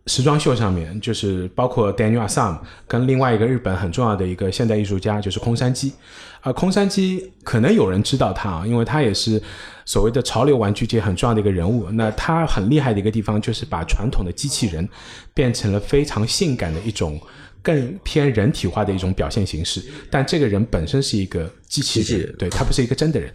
[0.08, 5.94] 时装秀上面，就是包括 Daniel Assam 跟另外一个日本很重要的一个现代艺术家，就是空山基。
[6.42, 9.40] 啊，空山基可能有人知道他啊，因为他也是
[9.86, 11.88] 所谓的潮流玩具界很重要的一个人物。
[11.92, 14.90] 那他很厉害的一个地方，就是把传统的机器人
[15.36, 17.22] 变成了非常性感的一种
[17.62, 19.84] 更偏人体化的一种表现形式。
[20.10, 23.32] 但这个人本身是一个机器人，对他不是一个真的人。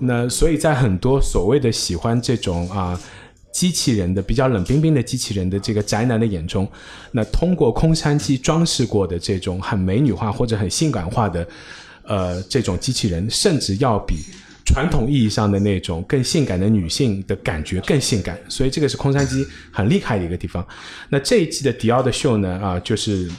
[0.00, 3.00] 那所以在很多所谓的喜欢这种啊
[3.58, 6.70] 机器人的比较冷冰冰的机器人的这个宅男的眼中，
[7.10, 11.46] 那通过空山机装饰过的这种很美女化或者很性感化的。
[12.10, 14.14] 呃，这种机器人甚至要比
[14.64, 20.66] 传统意义上的那种更性感的女性的感觉更性感，所以这个是空山机很厉害的一个地方。
[21.10, 23.30] 那这一季的迪奥的秀呢，啊，就是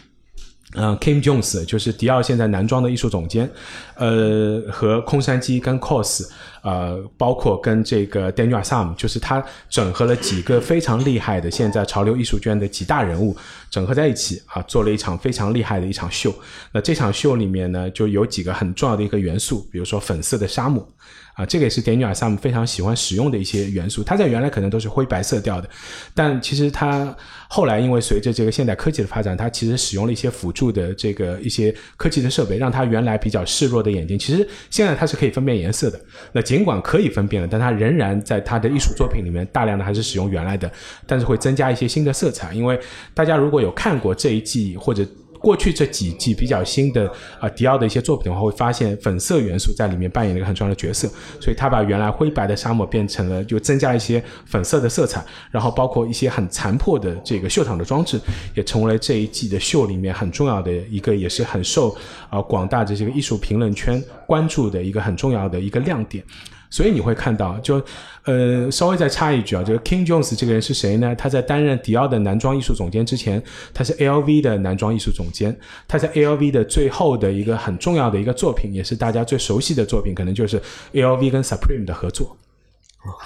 [0.75, 3.49] 嗯，Kim Jones，就是迪奥现在男装的艺术总监，
[3.95, 6.29] 呃，和空山机跟 cos。
[6.61, 13.35] 呃，包括跟这个 Daniel Sam，就是他整合了几个非常厉害的现在潮流艺术圈的几大人物，
[13.69, 16.33] 整合在一起啊，做了一场非常厉害的一场秀。
[16.71, 20.87] 那这场秀里面呢，就有几个很重要的一个元素，比如说粉色的沙漠。
[21.35, 24.03] 啊，这个也是 Daniel Sam 非常喜欢使用的一些元素。
[24.03, 25.69] 它在原来可能都是灰白色调的，
[26.13, 27.15] 但其实它
[27.47, 35.97] 后来因为随着这个现代科技的发展，它其实使用了一些辅助的这个一些科技的设备，让它原来比较示弱的眼睛，其实现在它是可以分辨颜色的。
[36.33, 40.71] 那尽管可以分辨了，但他仍然在他的艺术作品里面大量的还是使用原来的，
[41.05, 42.53] 但是会增加一些新的色彩。
[42.53, 42.79] 因为
[43.13, 45.05] 大家如果有看过这一季或者。
[45.39, 51.07] 过去这几季比较新的啊迪奥的一些作品的话，会发现粉色元素在里面扮演了一个很重要的角色，
[51.39, 58.19] 所以他把原来灰白的沙漠变成了就增加一些粉色的色彩，然后包括一些很残破的这个秀场的装置，
[58.53, 61.95] 也成为了这一季的秀里面很重要的一个，也是很受
[62.29, 66.23] 啊广大的这个艺术评论圈关注的一个很重要的一个亮点。
[66.69, 67.81] 所以你会看到，就，
[68.25, 71.15] 呃，稍微再插一句啊，这个 King Jones 这个人是谁呢？
[71.15, 73.41] 他在担任迪奥的男装艺术总监之前，
[73.73, 75.57] 他是 LV 的男装艺术总监。
[75.87, 80.61] 他在 LV 的最后的一个很重要的一个作品，也是大家最熟悉的作品，可能就是
[80.93, 82.37] LV 跟 Supreme 的合作。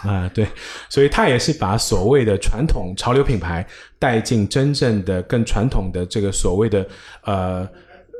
[0.03, 0.47] 啊，对，
[0.87, 3.67] 所以他也是把所谓的传统潮流品牌
[3.99, 6.87] 带进真正的更传统的这个所谓的
[7.25, 7.67] 呃。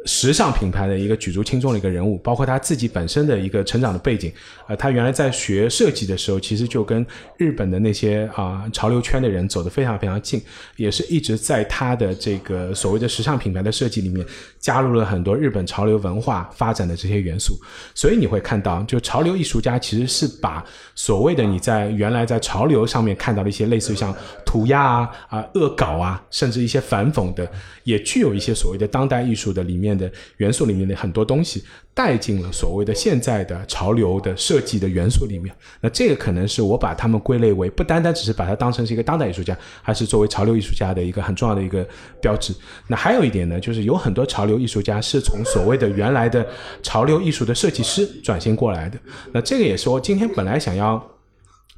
[0.06, 4.32] 时尚品牌的一个举足轻重的一个人物，包括他自己本身的一个成长的背景。
[4.68, 7.06] 呃，他原来在学设计的时候，其实就跟
[7.38, 10.42] 日本的那些啊潮流圈的人走得非常非常近，
[10.76, 14.26] 也是一直在他的这个所谓的时尚品牌的设计里面
[14.60, 17.58] 加入了很多日本潮流文化发展的这些元素。
[17.96, 20.64] 所以你会看到，就潮流艺术家其实是把
[20.96, 24.14] 所谓的你在原来在潮流上面看到的一些类似于像
[24.46, 27.50] 涂鸦啊、啊恶搞啊，甚至一些反讽的，
[27.84, 29.93] 也具有一些所谓的当代艺术的里面。
[29.98, 35.56] 的元素里面的很多东西带进了所谓的现在的潮流的设计的元素里面。
[35.82, 41.88] 那这个可能是我把他们归类为不单单只是把它当成是一个当代艺术家，还是作为潮流艺术家的一个很重要的一个
[42.22, 42.54] 标志。
[42.88, 46.46] 那还有一点呢，就是有很多潮流艺术家是从所谓的原来的
[46.82, 49.00] 潮流艺术的设计师转型过来的。
[49.32, 51.02] 那这个也是我今天本来想要。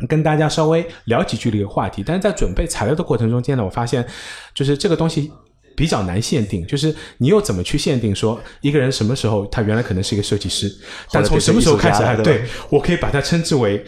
[0.09, 4.05] 跟大家稍微聊几句的一个话题，但是在准备材料的过程中间呢，我发现
[4.53, 5.31] 就是这个东西
[5.75, 10.73] 比较难限定，就是你又怎么去限定说一个人什么时候他原来可能是一个设计师，
[11.11, 13.83] 但从什么时候开始，哎，对我可以把他称之为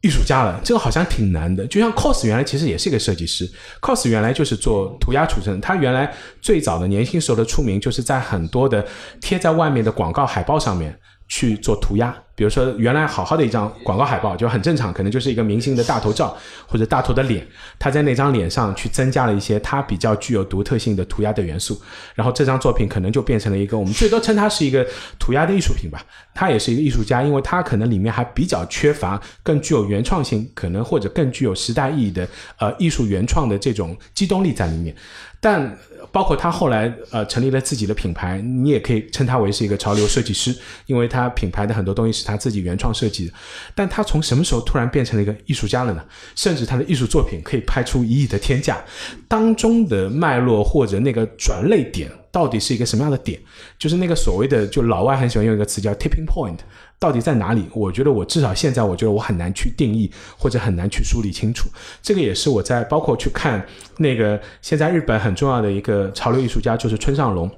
[0.00, 1.66] 艺术家了，这个好像挺难的。
[1.66, 3.50] 就像 cos 原来其实也是一个设计师
[3.80, 8.86] ，cos 原来就是做涂鸦出身，他原来最早的年轻时候的出名就是在很多的
[9.20, 10.98] 贴在外面的广告海报上面。
[11.32, 16.34] 去做涂鸦，比如说原来好好的一张广告海报就很正常，可能就是一个明星的大头照
[16.66, 17.46] 或者大头的脸，
[17.78, 21.78] 他在那张脸上去增加了一些他比较具有独特性的涂鸦的元素，
[22.14, 24.82] 然后这张作品可能就变成了一个我们最多称它是一个
[25.18, 26.02] 涂鸦的艺术品吧。
[26.32, 32.26] 他也是一个艺术家，因为他可能里面还比较缺乏更具有原创性，可能或者更具有时代意义的
[32.58, 34.96] 呃艺术原创的这种机动力在里面，
[35.40, 35.76] 但。
[36.12, 40.52] 包括他后来呃成立了自己的品牌，你也可以称他为是一个潮流设计师，
[40.86, 43.32] 因为他品牌的很多东西是他自己原创设计的。
[43.76, 46.02] 但他从什么时候突然变成了一个艺术家了呢？
[46.34, 48.82] 甚至他的艺术作品可以拍出一亿的天价，
[49.28, 53.38] 当中的脉络或者那个转类点到底是一个什么样的点？
[53.78, 56.58] 就是那个所谓的，就老外很喜欢用一个词叫 tipping point。
[57.00, 57.64] 到底在哪里？
[57.72, 60.08] 我觉得我至少现在，我觉得我很难去定义，
[60.38, 61.68] 或者很难去梳理清楚。
[62.00, 67.50] 这个也是我在包括去看那个现在日本很重要的一个潮流艺术家，就是村上隆。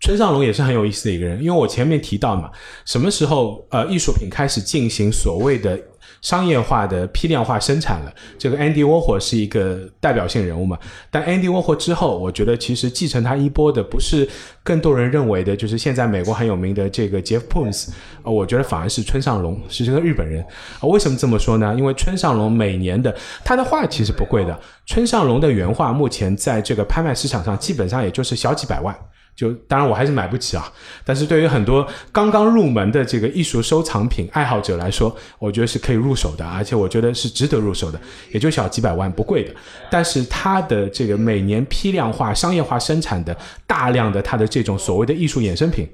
[0.00, 2.48] 村上隆也是很有意思的一个人，因为我前面提到嘛，
[2.86, 5.78] 什么时候呃艺术品开始进行所谓的。
[6.20, 10.78] 商业化的批量化生产了，这个 Andy Warhol 是一个代表性人物嘛？
[11.10, 14.28] 但 Andy Warhol 之后，我觉得其实继承他衣钵的不是
[14.62, 17.90] 更多人认为的，就是现在美国很有名的这个 Jeff Koons，
[18.22, 20.44] 啊，我觉得反而是村上隆，是这个日本人。
[20.80, 21.74] 啊，为什么这么说呢？
[21.76, 28.96] 因为村上隆每年的他的画其实不贵的，村上隆的原画目前在这个拍卖市场上基本上也就是小几百万。
[29.38, 30.68] 就当然我还是买不起啊，
[31.04, 38.00] 但是对于很多刚刚入门的这个艺术收藏品爱好者来说，我觉得是可以入手的，而且我觉得是值得入手的，
[38.32, 39.54] 也就小几百万，不贵的。
[39.88, 45.86] 但是它的这个每年批量化、商业化生产的大量的它的这种所谓的艺术衍生品，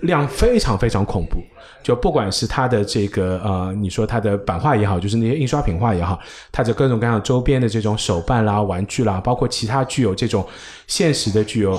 [0.00, 1.36] 量非常非常恐怖。
[1.82, 6.18] 就不管是它的这个呃，你说它的版画也好，就是那些印刷品画也好，
[6.50, 10.46] 它的各种各样周边的这种手办啦、玩具啦，包括其他具有这种
[10.86, 11.78] 现实的具有。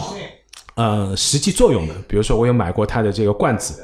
[0.78, 3.84] 呃，实际作用的，比如说我有买过他的这个罐子、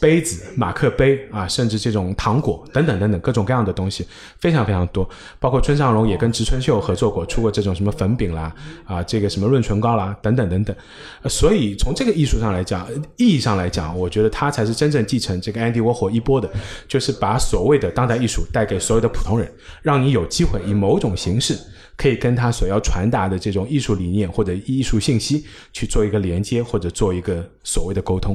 [0.00, 4.06] 杯子、马克杯啊，甚至这种糖果等等等等各种各样的东西，
[4.38, 5.06] 非常非常多。
[5.38, 8.54] 包括村上隆也跟植村秀合作过，出过这种什么粉饼啦，
[8.86, 10.74] 啊，这个什么润唇膏啦，等等等等。
[11.28, 16.50] 所以从这个艺术上来讲，意义上来讲，我觉得他才是真正继承这个 Andy Warhol 衣钵的，
[16.88, 19.46] 就是把所谓的当代艺术带给所有的普通人，
[19.82, 21.58] 让你有机会以某种形式。
[22.00, 28.34] 可以跟他所要传达的这种艺术理念或者艺术信息去做一个连接，或者做一个所谓的沟通。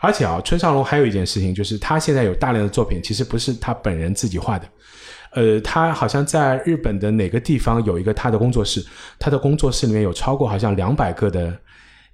[0.00, 4.68] 而且啊，村上隆还有一件事情，就是他现在有大量的作品，其实不是他本人自己画的。
[5.30, 8.84] 呃，他好像在日本的哪个地方有一个他的工作室，
[9.20, 11.56] 他的工作室里面有超过好像两百个的。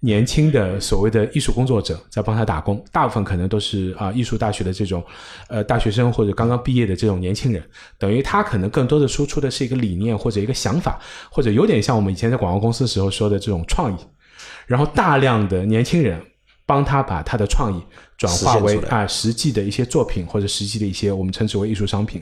[0.04, 5.00] 年轻的所谓的艺术工作者在帮他打工，大部分可能都是啊艺术大学的这种，
[5.48, 7.62] 呃大学生或者刚刚毕业的这种年轻人，
[7.98, 10.98] 等于他可能更多的输出的是一个理念或者一个想法，
[11.30, 13.96] 或者有点像我们以前在广告公司时候说的这种创意，
[14.66, 16.20] 然后大量的年轻人
[16.66, 17.80] 帮他把他的创意
[18.18, 22.20] 转化为啊实际的一些作品或者实际的一些我们称之为艺术商品。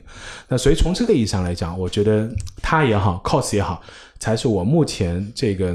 [0.49, 3.81] 那所以从这个意义上来讲，我觉得他也好，cos 也好，
[4.19, 5.75] 才是我目前这个。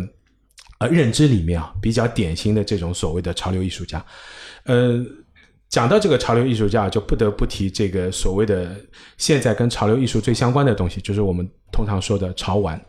[0.79, 4.03] 呃，认知里面啊，比较典型的这种所谓的潮流艺术家，
[4.63, 5.01] 呃，
[5.69, 8.75] 讲到这个潮流艺术家，就不得不提这个所谓的
[9.17, 12.79] 现在跟潮流艺术最相关的东西，就是我们通常说的潮玩。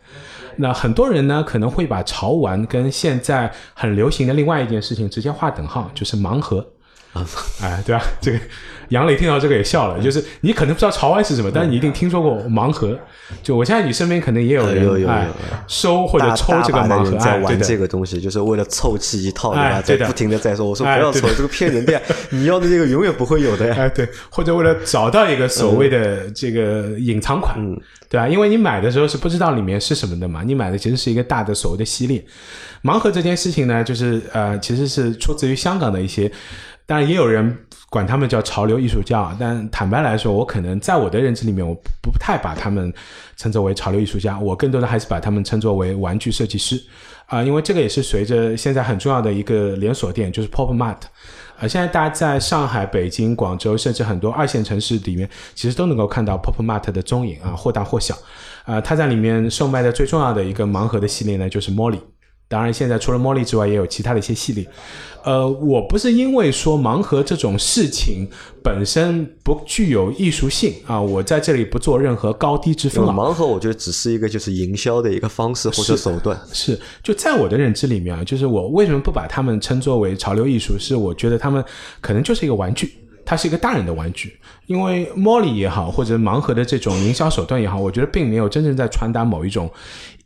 [0.57, 6.66] 那很多人呢，可能会把潮玩跟现在很流行的另外一件事情直接划等号，就是盲盒。
[7.62, 8.02] 哎，对吧？
[8.20, 8.38] 这个
[8.90, 12.98] 杨磊听到这个也笑了，就是你可能不知道潮玩是什么，但是你一定听说过盲盒。
[13.42, 15.26] 就我相信你身边可能也有人哎
[15.66, 19.83] 收或者抽这个盲盒，在玩这个东西，就是为了凑齐一套，对吧？
[19.83, 22.00] 在不停的在说，我说不要抽，这个骗人的，
[22.31, 23.74] 你要的这个永远不会有的呀。
[23.76, 27.59] 哎，对，或者为了找到一个所谓的这个隐藏款，
[28.09, 28.29] 对吧？
[28.29, 32.24] 因为你买的时候是不知道里面是什么的嘛，你买的其实是一个大的所谓的系列。
[32.85, 36.31] 盲盒这件事情呢，就是呃，其实是出自于香港的一些。
[36.87, 37.59] 当然，也有人
[37.90, 39.37] 管他们叫潮流艺术家。
[39.40, 42.92] 但坦白来说，我可能在我的认知里面，我不太把他们
[43.37, 44.38] 称作为潮流艺术家。
[44.38, 46.81] 我更多的还是把他们称作为玩具设计师
[47.27, 50.96] 啊，因为这个也是随着现在很重要的一个连锁店，就是 Pop Mart
[51.58, 51.67] 啊。
[51.67, 58.17] 现在大家在上海、北京、广州，甚至很多二线城市里面，其实都能够看到 Pop Mart 的踪影啊，或大或小
[58.65, 58.81] 啊。
[58.81, 61.98] 它在里面售卖的最重要的一个盲盒的系列呢，就是 Molly。
[62.49, 64.67] 当然，现在除了 Molly 之外，也有其他的一些系列。
[65.25, 68.29] 呃，我不是因为说盲盒这种事情
[68.63, 73.13] 本身不具有艺术性啊，我在这里不做任何高低之分了。
[73.13, 76.40] 盲盒我觉得只是一个就是营销的一个方式或者手段。
[76.53, 80.79] 是，就在我的认知里面啊，就是我为什么不把他们称作为潮流艺术？
[80.79, 81.65] 是我觉得他们
[82.01, 82.92] 可能就是一个玩具，
[83.27, 84.38] 它是一个大人的玩具。
[84.64, 89.70] 因为 Molly 也好，或者盲盒的这种营销手段也好，我觉得并没有真正在传达某一种。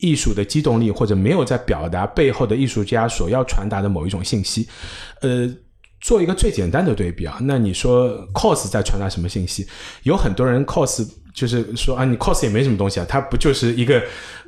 [0.03, 4.67] 艺术的机动力，或者没有在表达背后的艺术家所要传达的某一种信息，
[5.21, 5.47] 呃，
[6.01, 9.69] 做一个最简单的对比啊，那你说 cos 在传达什么信息？
[10.05, 14.03] 有很多人 cos 就是说啊，你 cos 也没什么东西啊，它不就是一个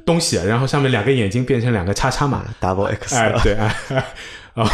[0.06, 3.76] 东西，啊然后上面两个眼睛变成两个叉叉嘛，double X，哎，对啊，
[4.56, 4.66] 哦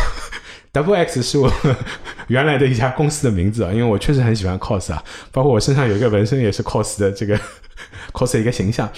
[0.73, 1.53] ，double X 是我
[2.29, 5.03] 原来的一家公司的名字啊， 因为我确实很喜欢 cos 啊，
[5.33, 7.39] 包括我身上有一个纹身也是 cos 的这个
[8.13, 8.89] cos 的一个形象，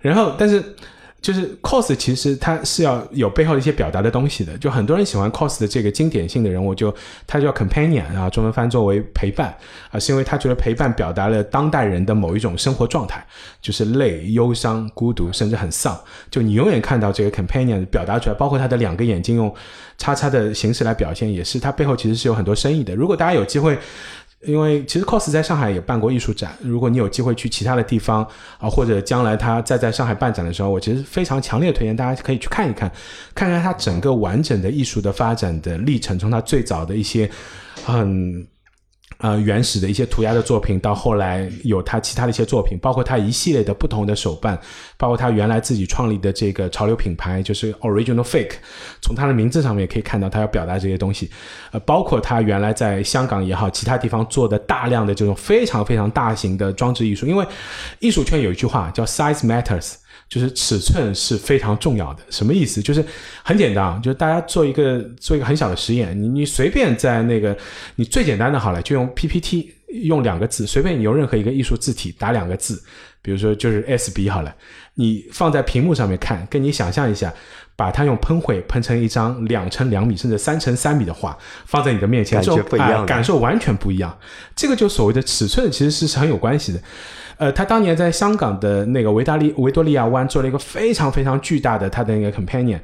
[0.00, 0.62] 然后但是。
[1.20, 6.94] 就是 cos 其实它是要有背后的一些表达的东西的，就很多人喜欢 cos 的这个经典性的人物，就
[7.26, 9.54] 他叫 companion 啊，中文翻作为陪伴
[9.90, 13.24] 啊，是因为他觉得陪伴表达了当代人的某一种生活状态，
[13.60, 15.98] 就是累、忧伤、孤独，甚至很丧。
[16.30, 19.54] 就你永远看到这个 companion 表达出来，包括他的两个眼睛用
[19.98, 22.94] 叉叉的形式来表现，也是他背后其实是有很多深意的。
[22.94, 23.78] 如果大家有机会。
[24.46, 28.26] 因为其实 cos 在上海也办过艺术展，如果你有机会去其他的地方
[28.58, 32.90] 啊，或者将来他再在上海办展的时候，我其实非常强烈推荐大家可以去看一看，
[33.34, 37.30] 看看他整个完整的艺术的发展的历程，从他最早的一些
[37.84, 38.46] 很。
[39.18, 44.58] 呃，原始的一些涂鸦的作品，到后来有他其他的一些作品，包括他一系列的不同的手办，
[44.96, 48.54] 包括他原来自己创立的这个潮流品牌，就是 Original Fake。
[49.02, 51.30] 从他的名字上面也可以看到，他要表达这些东西。
[51.70, 57.26] 呃，包括他原来在香港也好，其他地方做的大量的这种非常非常大型的装置艺术。
[57.26, 57.46] 因为
[57.98, 59.96] 艺术圈有一句话叫 “Size Matters”。
[60.30, 62.80] 就是尺寸是非常重要的，什么意思？
[62.80, 63.04] 就是
[63.42, 67.54] 很简单，就是大家做一个做一个很小的实验，你你随便在那个
[67.96, 69.74] 你最简单的好了，就用 PPT
[70.04, 72.80] 用两个字，随便你用任何一个艺术字体打两个字，
[73.20, 74.54] 比如说就是 S B 好了，
[74.94, 77.34] 你放在屏幕上面看，跟你想象一下，
[77.80, 84.14] 把它用喷绘喷成一张两乘两米甚至三乘三米的画，放在你的面前，感受不一样，感受完全不一样。
[84.54, 86.80] 这个就所谓的尺寸，其实是是很有关系的。
[87.38, 92.78] 呃，他当年在香港的那个维达利维多利亚湾做了一个非常非常巨大的他的那个 companion。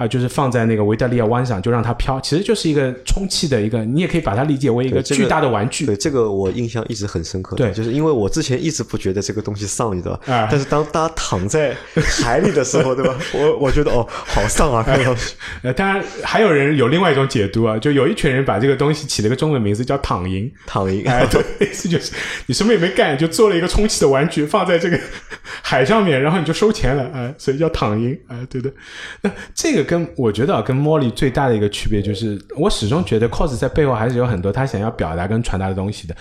[0.00, 5.84] 啊，就是放在那个维多利亚湾上，就让它飘，其实就是一个充气的一个，你也可以把它理解为一个巨大的玩具。
[5.84, 7.54] 对，这个我印象一直很深刻。
[7.54, 10.34] 对，就是因为我之前一直不觉得这个东西丧，你知道吧？
[10.34, 10.48] 啊。
[10.50, 11.76] 但是当大家躺在
[12.22, 13.14] 海里的时候，对吧？
[13.34, 15.34] 我我觉得哦，好丧啊，看上去。
[15.62, 21.04] 呃，当然还有人有另外一种解读啊，就有一群人把这个东西起了个中文名字叫“躺赢 ”，躺赢。
[21.06, 22.12] 哎，对， 意思就是
[22.46, 24.98] 你什么也没干，就做了一个充气的玩具放在这个
[25.60, 28.72] 海上面，然后你就收钱了，哎，所以叫躺赢，哎，对的。
[29.20, 30.60] 那这个跟我觉得。
[30.60, 36.14] 跟茉莉最大的一个区别就是，我始终觉得 cos 在背后还是有很多他想要表达跟传达的东西的，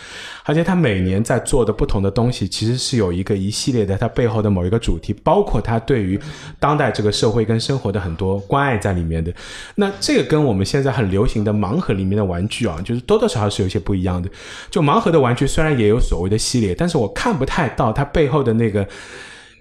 [0.45, 6.19] 而且他每年在做的不同的东西，其实是有一个一系列的他背后的某一个主题，包括他对于
[6.57, 9.31] 当代这个社会跟生活的很多关爱在里面的。
[9.75, 14.29] 那这个跟我们现在很流行的盲盒里面的玩具啊，就是多多少少是有些不一样的。
[14.71, 18.87] 就盲盒的玩具虽然也有所谓的系列，但是我看不太到它背后的那个。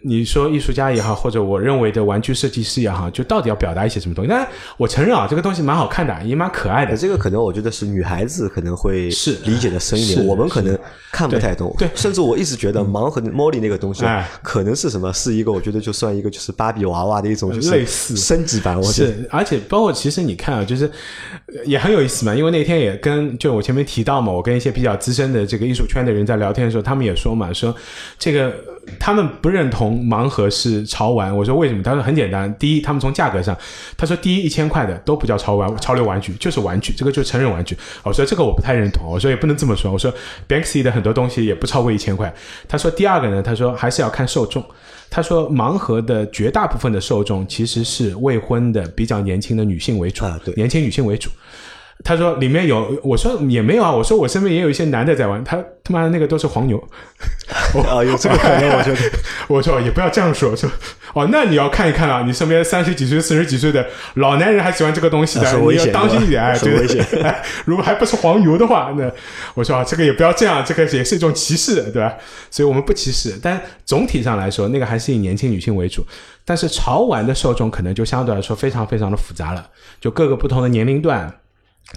[0.02, 4.28] 你说艺术家也好，或者我认为的玩具设计师也好，就到底要表达一些什么东西？
[4.28, 4.46] 但
[4.76, 6.96] 我承认啊，这个东西蛮好看的，也蛮可爱的。
[6.96, 10.78] 这个可能我觉得是女孩子可能会是理解的深一点，我们可能
[11.10, 11.74] 看不太懂。
[11.78, 14.04] 对，甚至我一直觉得盲盒 Molly 那个东西
[14.42, 15.12] 可能是什么？
[15.12, 18.76] 是一个我觉得就算一个就是芭比娃娃的一种类似升级版。
[18.76, 20.90] 我是，而且包括其实你看啊，就是
[21.64, 22.34] 也很有意思嘛。
[22.34, 27.74] 因为那天也跟就我前面提到嘛，我跟一些比较资深的这个艺术圈的人在聊天的时候，他们也说嘛，说
[28.18, 28.54] 这个。
[28.98, 31.82] 他们不认同盲盒是潮玩，我说为什么？
[31.82, 33.56] 他说很简单，第一，他们从价格上，
[33.96, 37.76] 他说第一一千块的都不叫潮玩，潮流玩具就是玩具，这个就是成人玩具。
[38.02, 40.12] 我说这个我不太认同，我说也不能这么说，我说
[40.48, 42.32] Banksy 的很多东西也不超过一千块。
[42.66, 44.64] 他说第二个呢，他说还是要看受众，
[45.10, 50.24] 他说盲盒的绝大部分的受众其实是未婚的比较年轻的女性为主，
[50.56, 51.30] 年轻女性为主。
[52.04, 56.78] 他说里面有，我说也没有啊，我说我身边也有一些男的在玩，他他妈的那个都是黄牛。
[57.88, 58.98] 啊， 有这个可能，我觉得。
[59.48, 60.70] 我说也不要这样说，说
[61.14, 63.84] 哦，那你要看一看啊，你身边三十几岁、四十几岁的
[64.14, 67.04] 老男人还喜欢这个东西的，你要当心一点，很危险。
[67.64, 69.10] 如果还不是黄牛的话，那
[69.54, 72.14] 我说啊，这个也不要这样，这个也是一种歧视，对吧？
[72.50, 76.06] 所以我们不歧视，但总体上来说，那个还是以年轻女性为主。
[76.44, 79.66] 但是潮玩的受众可能就相对来说非常非常的复杂了，
[80.00, 81.32] 就各个不同的年龄段。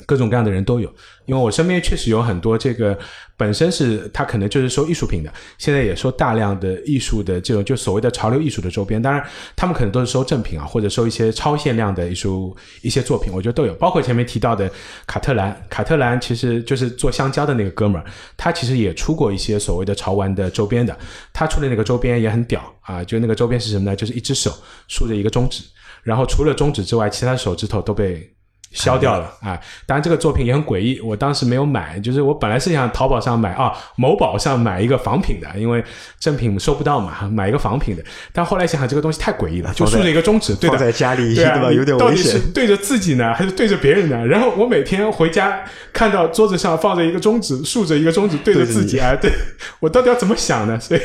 [0.06, 0.90] 各种各样的人都有，
[1.26, 2.98] 因为我身边确实有很多这个
[3.36, 9.22] 本身是他可能就是收艺术品的，现在也收大量的艺术的这种就所谓的潮流艺术的周边，当然
[9.54, 14.72] 他们可能都是收正品啊，或者收一些超限量的艺术一些作品，我觉得都有，包括前面提到的
[15.06, 18.06] 卡特兰，卡特兰其实就是做香蕉的那个哥们儿，
[18.38, 20.98] 他其实也出过一些所谓的潮玩的周边的，
[21.34, 23.94] 他出的那个周边也很屌啊，就那个周边是什么呢？
[23.94, 24.54] 就是一只手
[24.88, 25.64] 竖着一个中指，
[26.04, 28.34] 然后除了中指之外，其他手指头都被。
[28.72, 29.60] 消掉了啊！
[29.86, 31.00] 当然，这个作品也很诡异。
[31.02, 35.84] 我当时没有买，就是我本来是想淘宝上买啊，某宝上买一个仿品的，因为
[36.20, 38.04] 正品收不到嘛，买一个仿品的。
[38.32, 41.72] 但后来想想，这个东西太诡异了，就竖着一个中指，对的，在家里对吧？
[41.72, 42.34] 有点危险。
[42.34, 44.26] 到底是对着自己呢，还是对着别人呢？
[44.26, 49.32] 然后我每天回家看到桌子上放着一个中指，竖着一个中指对着自己，哎，对
[49.80, 50.80] 我到底要怎么想呢？
[50.80, 51.02] 所以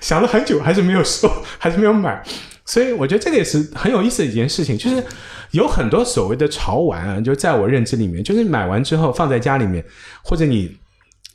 [0.00, 2.22] 想了很久，还是没有收，还是没有买。
[2.68, 5.02] 所以我觉得这个也是很有意思的一件事情，就是。
[5.52, 9.82] 有很多所谓的潮玩啊，就在我认知里面，就是买完之后放在家里面，
[10.22, 10.76] 或者你。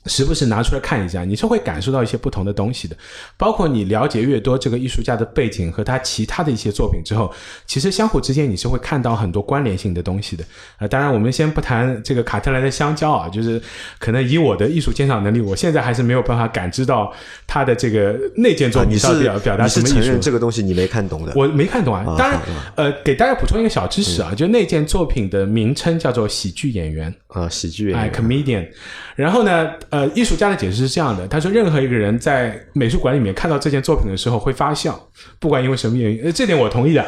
[0.06, 2.95] 时不时拿出来看一下，你是会感受到一些不同的东西的。
[3.38, 7.34] 包括你了解越多这个艺术家的背景和他其他的一些作品之后，
[7.66, 10.43] 其实相互之间你是会看到很多关联性的东西的。
[10.78, 13.62] 啊，当然我们先不谈这个卡特兰的香蕉啊，就是
[13.99, 17.14] 可能以我的艺术鉴赏能力，我现在还是没有办法感知到
[17.47, 20.20] 他的这个那件作品到底表表达什么意思。
[20.20, 22.04] 这个东西你没看懂的，我没看懂啊。
[22.18, 22.39] 当然，
[22.76, 28.68] 呃，给大家补充一个小知识啊，就那件作品的名称叫做喜剧演员啊，喜剧演员，comedian。
[29.16, 35.00] 然后呢，呃，艺术家的解释是这样的，他说，任何一个人在美术馆里面看到这件作品的时候会发笑，
[35.38, 37.06] 不管因为什么原因，呃，这点我同意的。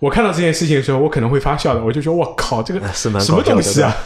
[0.00, 3.96] 我看到这件事情的时候，我可能会发笑的，我就说，我靠，这个什么东西啊？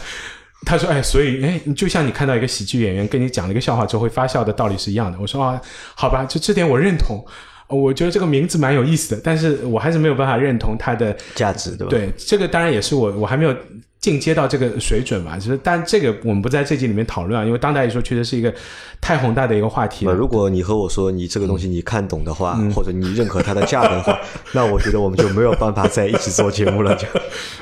[0.65, 5.17] 他说，哎，所以，哎，就像你看到一个喜剧演员跟你讲了一个笑话之后会发笑的道理是一样的。
[5.19, 5.61] 我说啊，
[5.95, 7.21] 好吧，就这点我认同。
[7.67, 11.89] 我觉得这个名字蛮有意思的，但是我还是没有办法认同它的价值，对吧？
[11.89, 13.53] 对，这个当然也是我，我还没有。
[14.01, 18.51] 进阶到这个水准嘛，就是，但这个我们不在这集里面讨论啊，因为当代艺术确实是一个
[18.99, 20.13] 太宏大的一个话题了。
[20.13, 24.19] 如果你和我说你这个东西你看懂的话，或者你认可它的价值的话，
[24.53, 27.07] 那我觉得我们就没有办法在一起做节目了，就，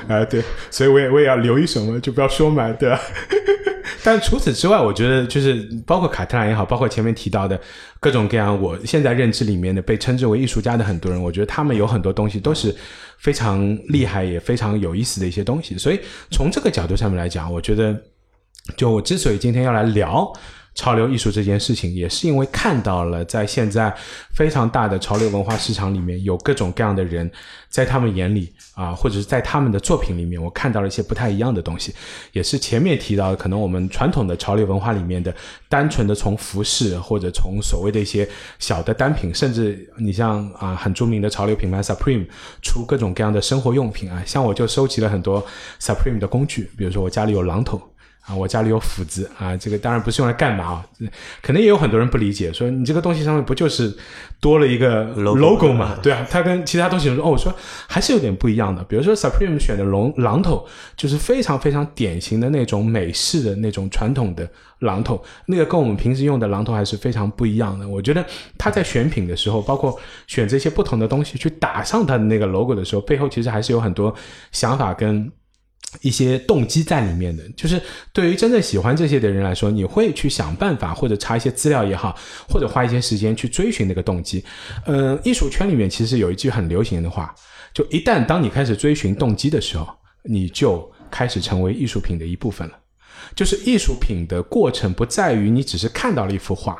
[0.08, 2.98] 啊， 对，所以我也我也要留一手嘛，就不要说嘛，对吧？
[4.04, 7.60] 但除此之外，我觉得就是包括卡特兰也好，包括前面提到的
[7.98, 12.74] 各种各样，我现在认知里面的被称之为艺术家的很多人，我觉得他们有很多东西都是。
[13.20, 17.94] 非常厉害也非常有意思的一些东西，所以从这个角度上面来讲，我觉得，
[18.78, 20.32] 就我之所以今天要来聊。
[20.74, 23.94] 潮流艺术这件事情，也是因为看到了在现在
[24.34, 27.30] 非常大的潮流文化市场里面，有各种各样的人，
[27.68, 31.94] 在他们眼里啊，或者是在他们的作品里面，我看到了一些不太一样的东西。
[32.32, 35.34] 也是前面提到的，可能我们传统的潮流文化里面的，
[35.68, 38.26] 单纯的从服饰或者从所谓的一些
[38.58, 42.26] 小的单品，甚至你像啊很著名的潮流品牌 Supreme
[42.62, 45.44] 出各种各样的生活用品啊，像我就收集了很多
[45.80, 47.89] Supreme 的工具，比如说我家里有榔头。
[48.20, 50.86] 啊，我家里有斧子啊，这个当然不是用来干嘛啊，
[51.42, 53.96] 可能也有很多人不理解，说你这个东西上面不就是
[54.40, 55.96] 多了一个 logo 嘛？
[56.02, 57.52] 对啊，它跟其他东西说，哦，我说
[57.88, 58.84] 还是有点不一样的。
[58.84, 60.66] 比如说 Supreme 选的龙榔头，
[60.96, 64.48] 就是非常非常典型的那种美式的那种传统的
[64.80, 67.88] 榔头，那个跟我们平时用的榔头还是非常不一样的。
[67.88, 68.24] 我觉得
[68.56, 74.14] 他在选品的时候，包括选这些不同的东西去打上他的那个 logo 的时候，背后其实还是有很多
[74.52, 75.32] 想法跟。
[76.02, 77.80] 一些动机在里面的，就是
[78.12, 82.16] 对于真正喜欢这些的人来说，你会去想办法，或者查一些资料也好，
[82.48, 84.44] 或者花一些时间去追寻那个动机。
[84.86, 87.34] 嗯，艺术圈里面其实有一句很流行的话，
[87.74, 89.88] 就一旦当你开始追寻动机的时候，
[90.24, 92.74] 你就开始成为艺术品的一部分了。
[93.34, 96.76] 就是艺术品的过程不在于你只是看到了一幅画，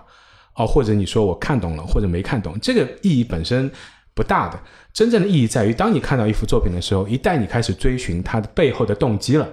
[0.54, 3.70] 哦，或者你说我看懂了或者没看懂，这个意义本身
[4.14, 4.60] 不大的。
[4.92, 9.48] 真正的意义在于，当你看到一幅作品的时候，一旦你开始追寻它的背后的动机了，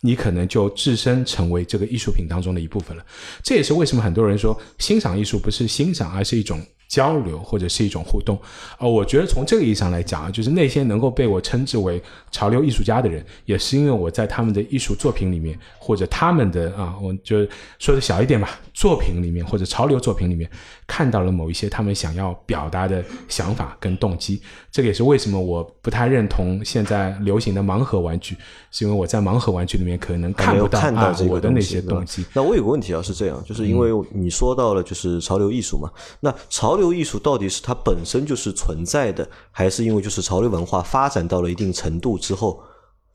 [0.00, 3.04] 你可能就自身成为这个艺术品当中的一部分了。
[3.42, 6.60] 这也是为什么很多人说，欣赏艺术不是欣赏，而是一种
[6.90, 8.36] 交流或者是一种互动，
[8.80, 17.46] 呃，我觉得从这个意义上来讲啊，就是那些能够被我称之为潮流艺术家的人，也是因为我在他们的艺术作品里面，或者他们的啊，我就
[17.78, 20.50] 说的小一点吧，作品里面或者潮流作品里面
[20.84, 24.42] 看到了某一些他们想要表达的想法跟动机。
[24.72, 28.36] 这个也是为什么我不太认同现在流行的盲盒玩具，
[28.72, 32.24] 是因为我在盲盒玩具里面可能看不到啊我的那些动机。
[32.32, 35.88] 那我有个问题啊，是这样，就是因为你说到了就是潮流艺术嘛，
[36.18, 36.79] 那潮。
[36.80, 42.58] 潮流艺术到底是它本身就是存在的，还是因为就是潮流文化发展到了一定程度之后，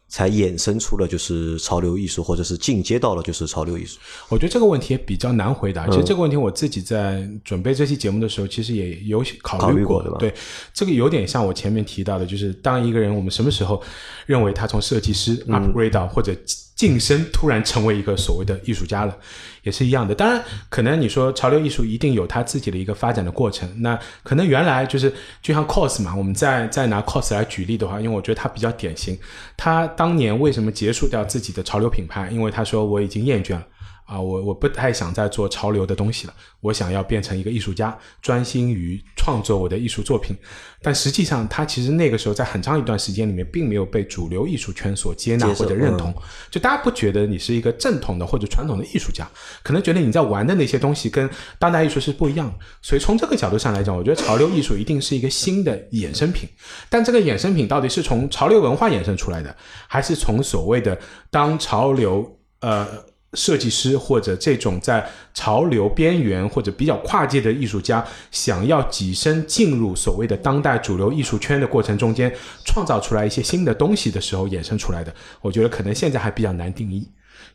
[0.07, 3.97] 才衍生出了就是潮流艺术，或者是进阶到了就是潮流艺术？
[4.30, 5.88] 我觉得这个问题也比较难回答。
[5.88, 10.18] 其实这个问题我自己在准备这期节目的时候，其实也有考虑过，对吧？
[10.20, 10.32] 对，
[10.72, 13.82] 这个有点像我前面提到的，就是当一个人我们什么时候
[14.28, 16.36] 认为他从设计师 upgrade 到或者
[16.76, 19.17] 晋升，突然成为一个所谓的艺术家了？
[19.63, 23.67] 也是一样的，当然，可能你说潮流艺术一定有它自己的一个发展的过程。
[23.82, 25.11] 那可能原来就是
[25.41, 29.17] 就像 cos 嘛，我们再再拿 cos 来举例的话，因为我觉得它比较典型。
[29.57, 32.30] 他当年为什么结束掉自己的潮流品牌？
[32.30, 33.65] 因为他说我已经厌倦了。
[34.05, 40.37] 啊，我我不太想再做潮流的东西了，我想要变成一个艺术家，专心于创作我的艺术作品。
[40.79, 46.13] 但实际上，他其实那个时候在很长一段时间里面，并没有被主流艺术圈所接纳或者认同。
[46.51, 49.27] 就大家不觉得你是一个正统的或者传统的艺术家，
[49.63, 51.27] 可能觉得你在玩的那些东西跟
[51.57, 52.53] 当代艺术是不一样的。
[52.83, 56.47] 所以从这个角度上来讲，我觉得潮流艺术一定是一个新的衍生品。
[56.89, 59.55] 但这个衍生品到底是从潮流文化衍生出来的，
[59.87, 60.95] 还是从所谓的
[61.31, 62.87] 当潮流呃？
[63.36, 72.33] 设计师或者这种在潮流边缘或者比较跨界的艺术家，想要跻身进入所谓的当代主流艺术圈的过程中间，
[72.63, 77.07] 创造出来一些新的东西的时候衍生出来的，我觉得可能现在还比较难定义，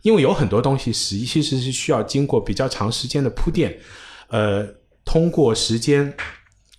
[0.02, 3.78] 因为有很多东西实其实是需要经过比较长时间的铺垫，
[4.28, 4.66] 呃，
[5.04, 6.12] 通过时间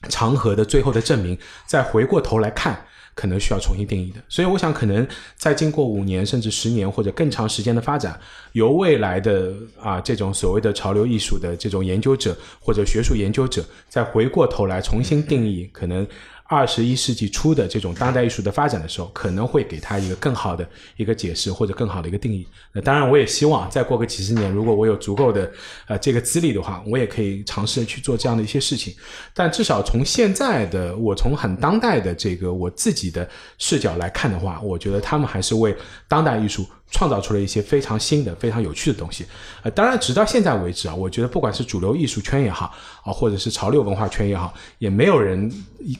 [0.09, 2.85] 长河的最后的证明，再回过头来看。
[3.21, 8.19] 可能需要重新定义的，所以我想，可能在经过五年甚至十年或者更长时间的发展，
[8.53, 16.07] 由未来的啊这种所谓的潮流艺术的这种研究者或者学术研究者，再回过头来重新定义可能。
[16.51, 22.45] 二十一世纪初的这种当代艺术的发展的时候，可能会给他一个更好的一个解释或者更好的一个定义。
[22.73, 25.49] 那当然，我也希望再过个几十年，如果我有足够的
[25.87, 28.93] 呃这个资历的话，我也可以尝试去做这样的一些事情。
[29.33, 33.25] 但至少从现在的我从很当代的这个我自己的
[33.57, 35.73] 视角来看的话，我觉得他们还是为
[36.09, 36.65] 当代艺术。
[36.91, 39.25] 创造出了一些非常新的、非常有趣的东西。
[39.63, 45.51] 呃，当然，直到现在为止啊，我觉得不管是主流艺术圈也好啊，或者是潮流文化圈也好，也没有人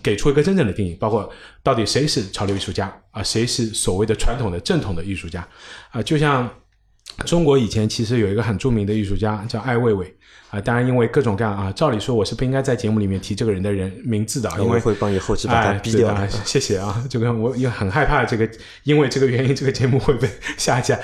[0.04, 1.28] 给出一个真正的定义，包括
[1.64, 5.48] 到底谁是潮流艺术家啊，谁是所谓的传统的正统的艺术家
[5.90, 6.04] 啊。
[6.04, 6.48] 就像
[7.26, 10.16] 中国以前其实有一个很著名的艺术家叫艾未未。
[10.52, 16.14] 啊，当然，因为各种各样啊，照理说我是不应该在节目里面提这个人的人名字的，因为会帮你后期把他逼掉。
[16.44, 18.48] 谢谢啊，这个我也很害怕这个，
[18.84, 21.00] 因为这个原因，这个节目会被 下架。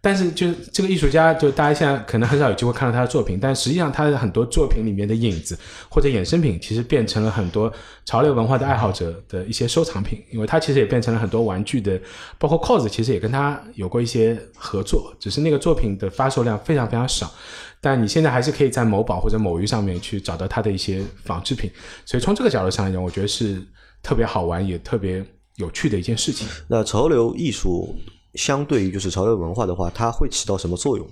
[0.00, 7.72] 但是，就是这个艺术家，就大家现在可能很少有机会看到他的作品，但实际上他的很多作品里面的影子或者衍生品，其实变成了很多
[8.04, 12.00] 潮流文化的爱好者的一些收藏品，因为他其实也变成了很多玩具的，
[12.38, 17.32] 包括 cos，其实也跟他有过一些合作，只是那个作品的发售量非常非常少。
[17.80, 21.70] 但你现在还是可以在某宝或者某鱼上面去找到它的一些仿制品，
[22.04, 23.62] 所以从这个角度上来讲，我觉得是
[24.02, 25.24] 特别好玩也特别
[25.56, 26.46] 有趣的一件事情。
[26.68, 27.96] 那潮流艺术
[28.34, 31.08] 相对于就是潮流文化的话，它会起到什么作用？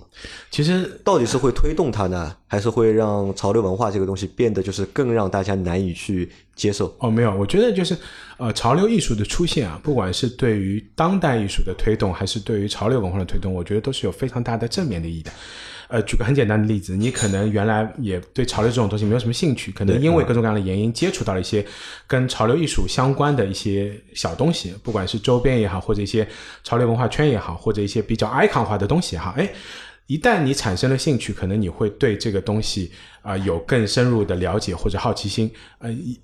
[0.51, 6.95] 其实到底是会推动它呢，还是会让潮流文化这个东西变得就是更让大家难以去接受？
[6.99, 7.97] 哦，没有，我觉得就是
[8.37, 15.31] 呃，潮流艺术的出现啊，不管是对于当代艺术的推动，还是对于潮流文化的推动，我觉得都是有非常大的正面的意义的。
[15.89, 21.65] 呃，举个很简单的例子，你可能原来也对潮流这种东西没有什么兴趣，可能因为各种各样的原因接触到了一些
[22.05, 26.27] 跟潮流艺术相关的一些小东西，不管是周边也好，或者一些
[26.61, 29.49] 潮流文化圈也好，或者一些比较 icon 化的东西也好，哎，
[30.07, 36.19] 一旦你产生了兴趣，可能你会对这个东西啊有更深入的了解或者好奇心，呃，一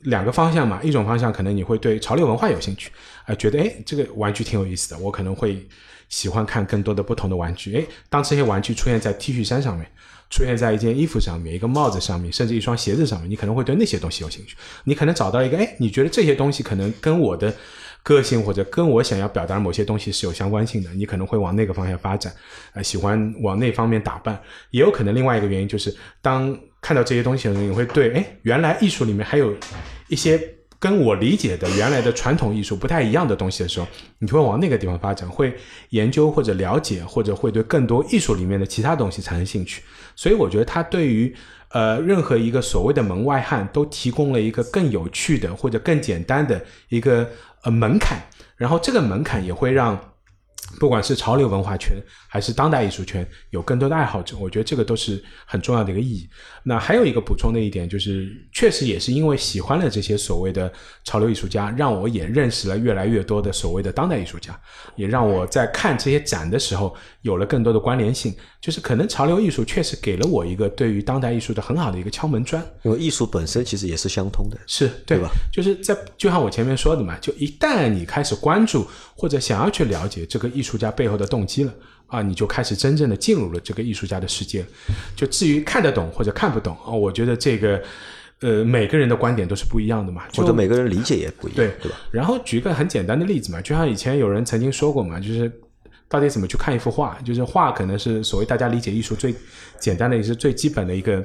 [0.00, 2.90] 两个方向嘛，一种方向可能你会对潮流文化有兴趣，
[3.26, 5.68] 啊，觉得哎这个玩具挺有意思的，我可能会。
[6.08, 9.86] 喜欢看更多的不同的玩具，诶，当这些玩具出现在 T 恤衫上面，
[10.30, 14.56] 出现在一件衣服上面，一个帽子上面，甚至一双鞋子上面，你可能会对那些东西有兴趣。
[14.84, 17.54] 你可能找到一个，诶，你觉得这些东西可能跟我的
[18.02, 22.32] 个性或者跟我想要表达某些东西是有相关性的，你可能会往那个方向发展，
[22.72, 24.40] 呃，喜欢往那方面打扮。
[24.70, 29.54] 也有可能另外一个原因就是，当看到这些东西的时候，你会对，诶，原来艺术里面还有
[30.08, 30.57] 一些。
[30.78, 33.86] 跟我理解的原来的传统艺术不太一样的东西的时候，
[34.18, 35.54] 你会往那个地方发展，会
[35.90, 39.82] 研究或者了解，或者会对更多艺术里面的其他东西产生兴趣。
[40.14, 41.34] 所以我觉得他对于
[41.70, 47.28] 呃任何一个所谓的门外汉都提供了一个更有趣的或者更简单的一个
[47.62, 48.18] 呃门槛，
[48.56, 49.98] 然后这个门槛也会让。
[50.78, 51.96] 不管是潮流文化圈
[52.28, 56.28] 还是当代艺术圈，有更多的爱好者，我觉得这个都是很重要的一个意义。
[56.62, 60.70] 那还有一个补充的一点就是，确实也是因为喜欢了这些所谓的
[61.04, 64.60] 潮流艺术家，让我也认识了越来越多的所谓的当代艺术家，
[64.94, 68.34] 也让我在看这些展的时候有了更多的关联性。
[68.60, 75.30] 就是可能潮流艺术确实给了我一个对于当代艺术的很好的一个敲门砖，因为艺术本身其实也是相通的，是对吧？
[75.52, 78.84] 就是在就像我前面说的嘛，就一旦你开始关注
[79.14, 81.72] 或者想要去了解这个艺术家背后的动机了
[82.08, 84.66] 啊，你就开始真正的进入了这个艺术家的世界。
[85.14, 87.80] 就至于看得懂或者看不懂啊，我觉得这个
[88.40, 91.96] 呃每个人的观点都是不一样的嘛，或者每个人理解也不一样，对对吧？
[92.10, 95.50] 然后举一个很简单的例子嘛，就像以前有人曾经说过嘛，就是。
[96.08, 97.18] 到底怎么去看一幅画？
[97.24, 99.34] 就是画可能是所谓大家理解艺术最
[99.78, 101.22] 简单的也是最基本的一个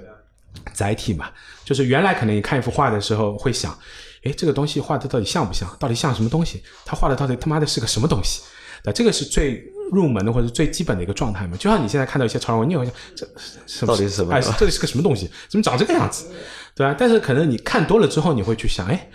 [0.74, 1.32] 载体嘛。
[1.64, 3.78] 就是原来可能你看一幅画的时候会想，
[4.24, 5.70] 诶，这个东西画的到底像不像？
[5.80, 6.62] 到底像什么东西？
[6.86, 8.42] 他画的到底他妈的是个什么东西？
[8.84, 9.64] 那这个是最
[9.94, 11.56] 入门的或者最基本的一个状态嘛。
[11.56, 13.26] 就像你现在看到一些超人文，你会想这
[13.66, 14.34] 什到底是什么？
[14.34, 15.30] 哎，这里是个什么东西？
[15.48, 16.30] 怎么长这个样子？
[16.76, 16.94] 对吧？
[17.00, 19.10] 但是可能你看多了之后，你会去想，哎，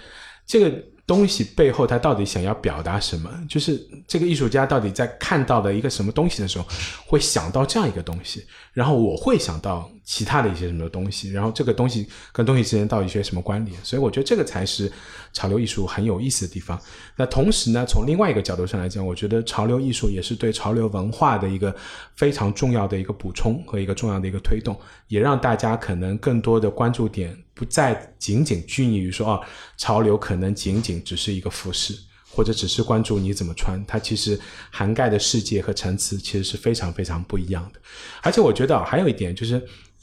[0.47, 0.73] 这个。
[1.09, 3.31] 东西背后他到底想要表达什么？
[3.49, 6.67] 就是这个艺术家到底在看到的一个什么东西的时候，
[7.07, 13.79] 会想到这样一个东西，然后我会想到其他的一些什么东西，然后这个东西跟东西之间到底些什么关联？
[13.85, 14.91] 所以我觉得这个才是
[15.35, 16.81] 潮流艺术很有意思的地方。
[17.15, 21.77] 那同时呢，从另外一个角度上来讲，我觉得潮流艺术也是对潮流文化的一个
[22.17, 24.75] 非常重要的一个补充和一个重要的一个推动，
[25.09, 27.37] 也让大家可能更多的关注点。
[27.53, 29.41] 不再仅仅拘泥于说啊，
[29.77, 31.93] 潮流可能仅仅只是一个服饰，
[32.31, 34.41] 或者只是关注你怎么穿，它其实
[34.71, 37.81] 涵盖的世界和层次其实是非常非常不一样的。
[38.23, 39.61] 而且我觉得还有一点就是，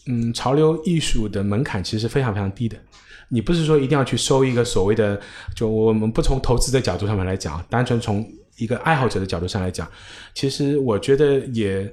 [0.07, 2.77] 嗯，潮流艺术的门槛其实非常非常低的。
[3.29, 5.19] 你不是说一定要去收一个所谓的，
[5.55, 8.27] 就我们不从投资的角度上面来讲，单纯从
[8.57, 9.89] 一个爱好者的角度上来讲，
[10.33, 11.91] 其实我觉得也，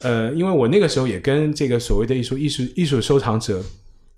[0.00, 3.62] 呃，因为我那个时候也跟这个所谓的艺术艺术艺术收藏者。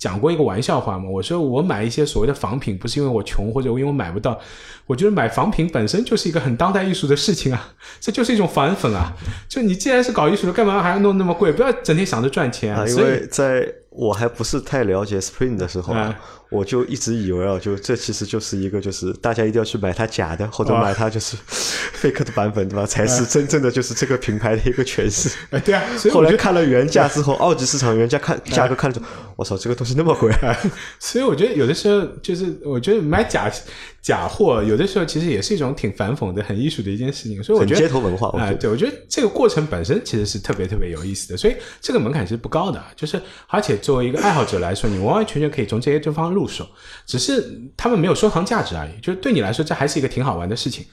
[0.04, 1.08] 讲过一个玩笑话嘛？
[1.08, 4.38] 我说我买一些所谓的仿品，不是因为我穷或者因为我买不到，
[4.86, 9.14] 我觉得买仿品本身就是一个很当代艺术的事情啊， 这就是一种反粉啊！
[9.48, 11.50] 就你既然是搞艺术的，干嘛还要弄那么贵？
[11.52, 12.86] 不要整天想着赚钱啊！
[12.86, 15.94] 因为在我还不是太了解 Spring 的时候。
[16.50, 21.36] 我就一直以为啊，就这其实就是一个，就是大家一定要去买它假的，或者买它就是
[22.00, 22.86] fake 的版本，对吧？
[22.86, 25.28] 才是真正的就是这个品牌的一个诠释。
[25.50, 25.82] 哎，对啊。
[25.96, 29.00] 所以后来看了原价之后，二级市场原价看价格看着，
[29.34, 30.32] 我操，这个东西那么贵。
[31.00, 33.50] 所以我觉得有的时候就是，我觉得买假
[34.00, 37.42] 假货，有的时候其实也是一种挺反讽的、很艺术的一件事情。
[37.42, 41.36] 所以我觉得街头文化，哎，对我觉得这个过程本身其实是特别特别有意思的。
[41.36, 46.48] 所以这个门槛其实不高的，就是而且作为一个爱好者来说，你完完全全可以从这些地方入。
[46.48, 46.66] 手，
[47.04, 49.00] 只是他们没有收藏价值而已。
[49.02, 50.86] 就是对你来说，这还是一个挺好玩的事情，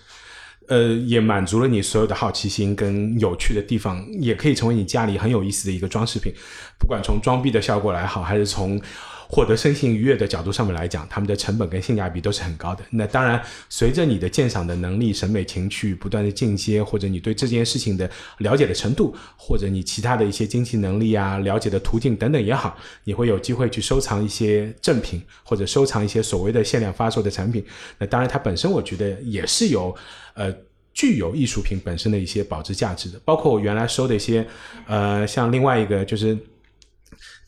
[0.68, 6.34] 呃，也满足了你所有的好奇心跟有趣的地方，也可以成为你家里很有意思的一个装饰品。
[6.78, 8.82] 不管从装逼的效果来好，还是从。
[9.32, 12.84] 获得身心愉悦的角度上面来讲，他们的成本跟性价比都是很高的。
[12.90, 27.64] 那当然，随着你的鉴赏的能力、审美情趣不断的进阶，或者你对这件事情的了解的程度，或者你其他的一些经济能力啊、了解的途径等等也好，你会有机会去收藏一些正品，或者收藏一些所谓的限量发售的产品。
[28.00, 29.96] 那当然，它本身我觉得也是有
[30.34, 30.54] 呃
[30.94, 33.18] 具有艺术品本身的一些保值价值的。
[33.24, 34.46] 包括我原来收的一些
[34.88, 36.38] 呃，像另外一个就是。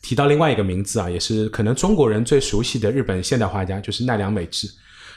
[0.04, 4.68] 提到另外一个名字啊，也是可能中国人最熟悉的日本现代画家，就是奈良美智。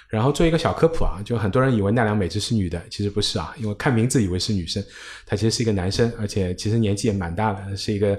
[0.07, 4.81] 然后做一个小科普啊，就很多人以为奈良美智是女的，其实不是啊，因为看名字以为是女生，
[5.25, 8.17] 她其实是一个男生，而且其实年纪也蛮大了，是一个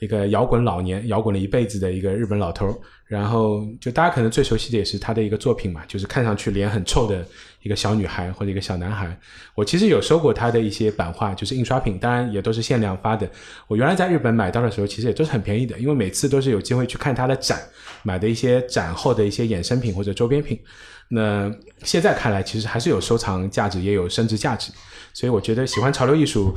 [0.00, 2.76] 一个摇滚老年，摇滚了一辈子的一个日本老头。
[3.06, 7.24] 然后就大家可能最熟悉的也是他的一个作品嘛，就是看上去脸很臭的
[7.62, 9.18] 一个小女孩或者一个小男孩。
[9.54, 13.28] 我其实有收过他的一些版画，就是印刷品，当然也都是限量发的。
[13.66, 17.60] 我原来在日本买到的时候，其实也都是很便宜的，因为每次都是有机会去看他的展，
[18.02, 20.60] 买的一些展后的一些衍生品或者周边品。
[21.08, 21.50] 那
[21.84, 24.70] 现在看来，其实还是有收藏价值，也有升值价值。
[25.14, 26.56] 所以我觉得喜欢潮流艺术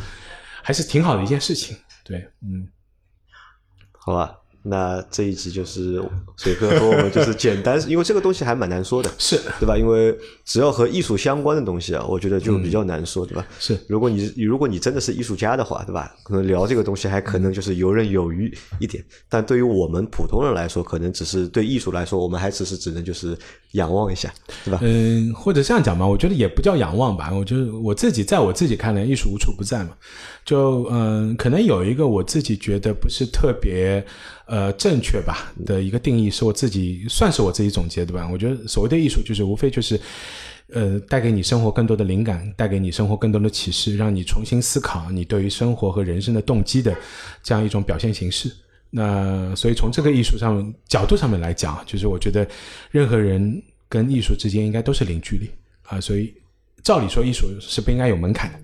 [0.62, 1.78] 还是挺好的一件事情。
[2.04, 2.68] 对，嗯，
[3.94, 4.41] 好吧。
[4.64, 6.02] 那这一集就是
[6.38, 9.78] 水哥和我们就是 简单，因为这个东西还蛮难说的，是对吧？
[9.78, 13.46] 因为只要和艺术相关的东西啊，我觉得就比较难说，对吧？
[13.60, 16.14] 是，如果你如果你真的是艺术家的话，对吧？
[16.24, 23.36] 可能聊这个东西还可能就是游刃有余一点，但对于我们普通人来说，可能只是对艺术来说，我们还只是只能就是
[23.72, 24.32] 仰望一下，
[24.64, 24.80] 对吧？
[24.84, 29.92] 嗯，或者这样讲吧，我觉得也不叫仰望吧，我觉得我自己在我自己看来，艺术无处不在嘛。
[30.44, 34.04] 就嗯，可能有一个我自己觉得不是特别
[34.46, 38.28] 呃正确吧的一个定义，是我自己算是我自己总结的吧。
[38.32, 40.00] 我觉得所谓的艺术，就是无非就是
[40.70, 46.96] 呃带给你生活更多的灵感，带给你生活更多的启示，让你重新思考你对于生活和人生的动机的
[47.42, 48.52] 这样一种表现形式。
[48.90, 52.46] 那所以从这个艺术上角度上面来讲，就是我觉得
[52.90, 55.50] 任何人跟艺术之间应该都是零距离
[55.84, 56.34] 啊，所以
[56.84, 58.60] 照理说艺术是不应该有门槛的。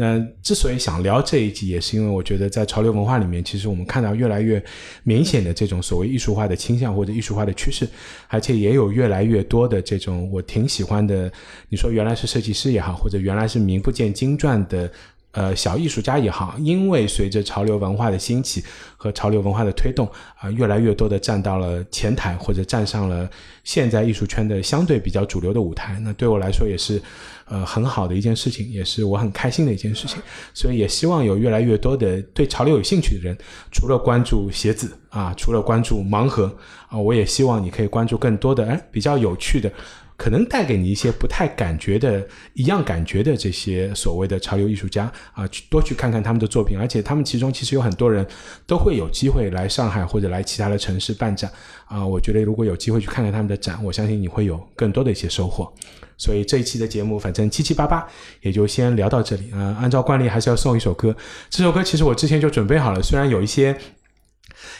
[0.00, 4.62] 那之所以想聊这一集，也是因为我觉得在潮流文化里面，其实我们看到越来越
[5.02, 7.84] 明显的这种所谓艺术化的倾向或者艺术化的趋势，
[8.28, 11.28] 而且也有越来越多的这种我挺喜欢的，
[11.68, 14.88] 你说原来是设计师也好，或者原来是名不见经传的。
[15.32, 18.64] 呃，小艺术家也好，因为随着潮流文化的兴起
[18.96, 20.08] 和潮流文化的推动
[20.40, 23.28] 啊，越来越多的站到了前台，或者站上了
[23.62, 26.00] 现在艺术圈的相对比较主流的舞台。
[26.00, 27.00] 那对我来说也是
[27.44, 30.18] 呃很好的一件事情，也是我很开心的一件事情。
[30.54, 33.36] 所以也希望有越来越多的对潮流有兴趣的人，
[33.70, 36.52] 除了关注鞋子啊，除了关注盲盒
[36.88, 39.70] 啊，我也希望你可以关注更多的哎比较有趣的。
[40.18, 48.26] 可能带给你一些不太感觉的一样感觉的这些所谓的潮流艺术家啊，去多去看看他们的作品，而且他们其中其实有很多人
[48.66, 51.48] 都会有机会来上海或者来其他的城市办展
[51.86, 52.04] 啊。
[52.04, 55.72] 我觉得如果有机会去看看他们的展，我相信你会有更多的一些收获。
[56.16, 58.04] 所以这一期的节目反正七七八八
[58.40, 59.78] 也就先聊到这里啊。
[59.80, 61.16] 按照惯例还是要送一首歌，
[61.48, 63.76] 这首歌其实我之前就准备好了，虽然有一些。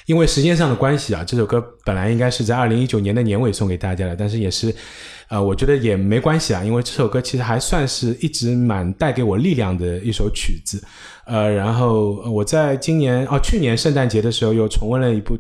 [0.07, 4.75] 因为时间上的关系啊，这首歌本来应该是在二零一九年的年尾送给大家的，但是也是，
[5.29, 10.83] 呃，我觉得也没关系啊，因为这首歌其实还算是一直蛮带给我力量的一首曲子。
[11.27, 15.39] 呃，然后我在今年哦，去年圣诞节的时候又重温了一部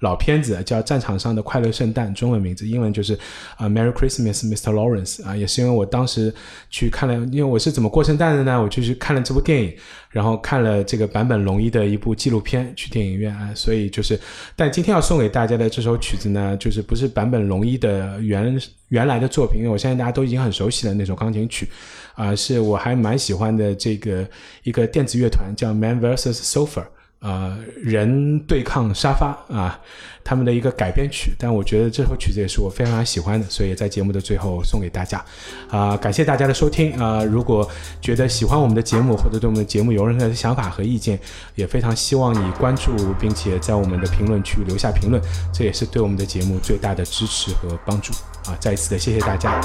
[0.00, 3.16] 老片子，叫《战场上的快乐圣诞》，中文名字，英文就是
[3.56, 4.72] 啊，Merry Christmas, Mr.
[4.72, 6.34] Lawrence 啊，也是因为我当时
[6.68, 8.60] 去看了，因为我是怎么过圣诞的呢？
[8.60, 9.72] 我就去看了这部电影，
[10.10, 14.18] 然后看了这个坂本龙一的一部纪录片，去电影院啊，所以就是，
[14.56, 21.68] 但今天要送给大家的这首曲子呢，就是不是坂本龙一的原原来的作品，因为我相信大家都已经很熟悉的那首钢琴曲。
[22.14, 24.28] 啊，是我还蛮喜欢的这个
[24.64, 26.84] 一个电子乐团叫 Man vs Sofa，
[27.20, 29.78] 啊，人对抗沙发啊，
[30.22, 31.32] 他们的一个改编曲。
[31.38, 35.24] 但我觉得这首曲子也是我非常喜欢的，所以在节目的最后送给大家。
[35.68, 37.24] 啊，感谢大家的收听啊！
[37.24, 37.68] 如果
[38.00, 41.18] 觉得喜欢我们的节目，或者对我们的节目有任何的想法和意见，
[41.54, 45.20] 也非常希望你关注，并且在我们的评论区留下评论，
[45.52, 48.12] 这也是对我们的节目最大的支持和帮助。
[48.46, 49.60] 啊，再一次的谢谢大家，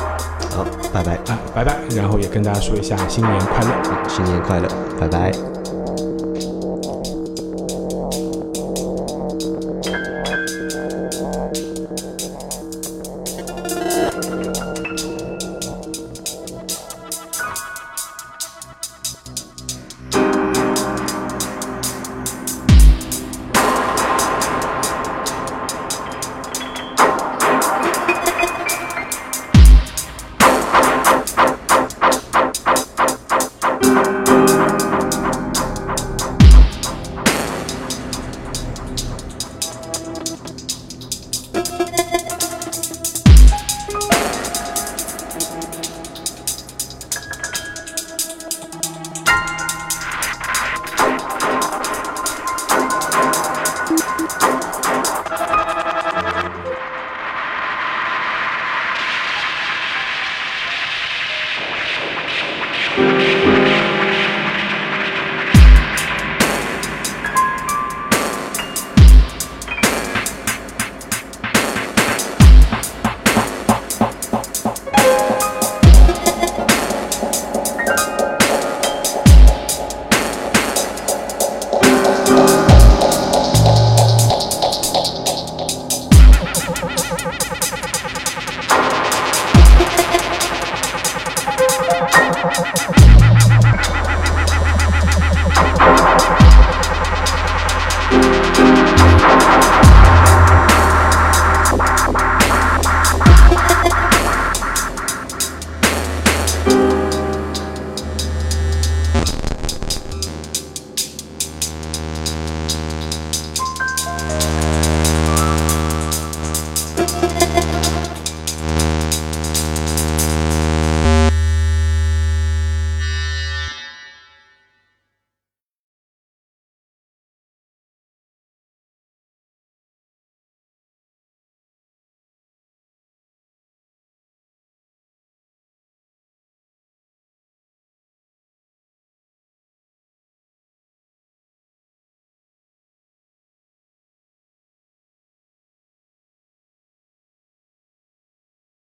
[0.50, 4.68] 好，拜拜啊，拜拜，然后也跟大家说一下新年快乐，新年快乐，
[5.00, 5.53] 拜拜。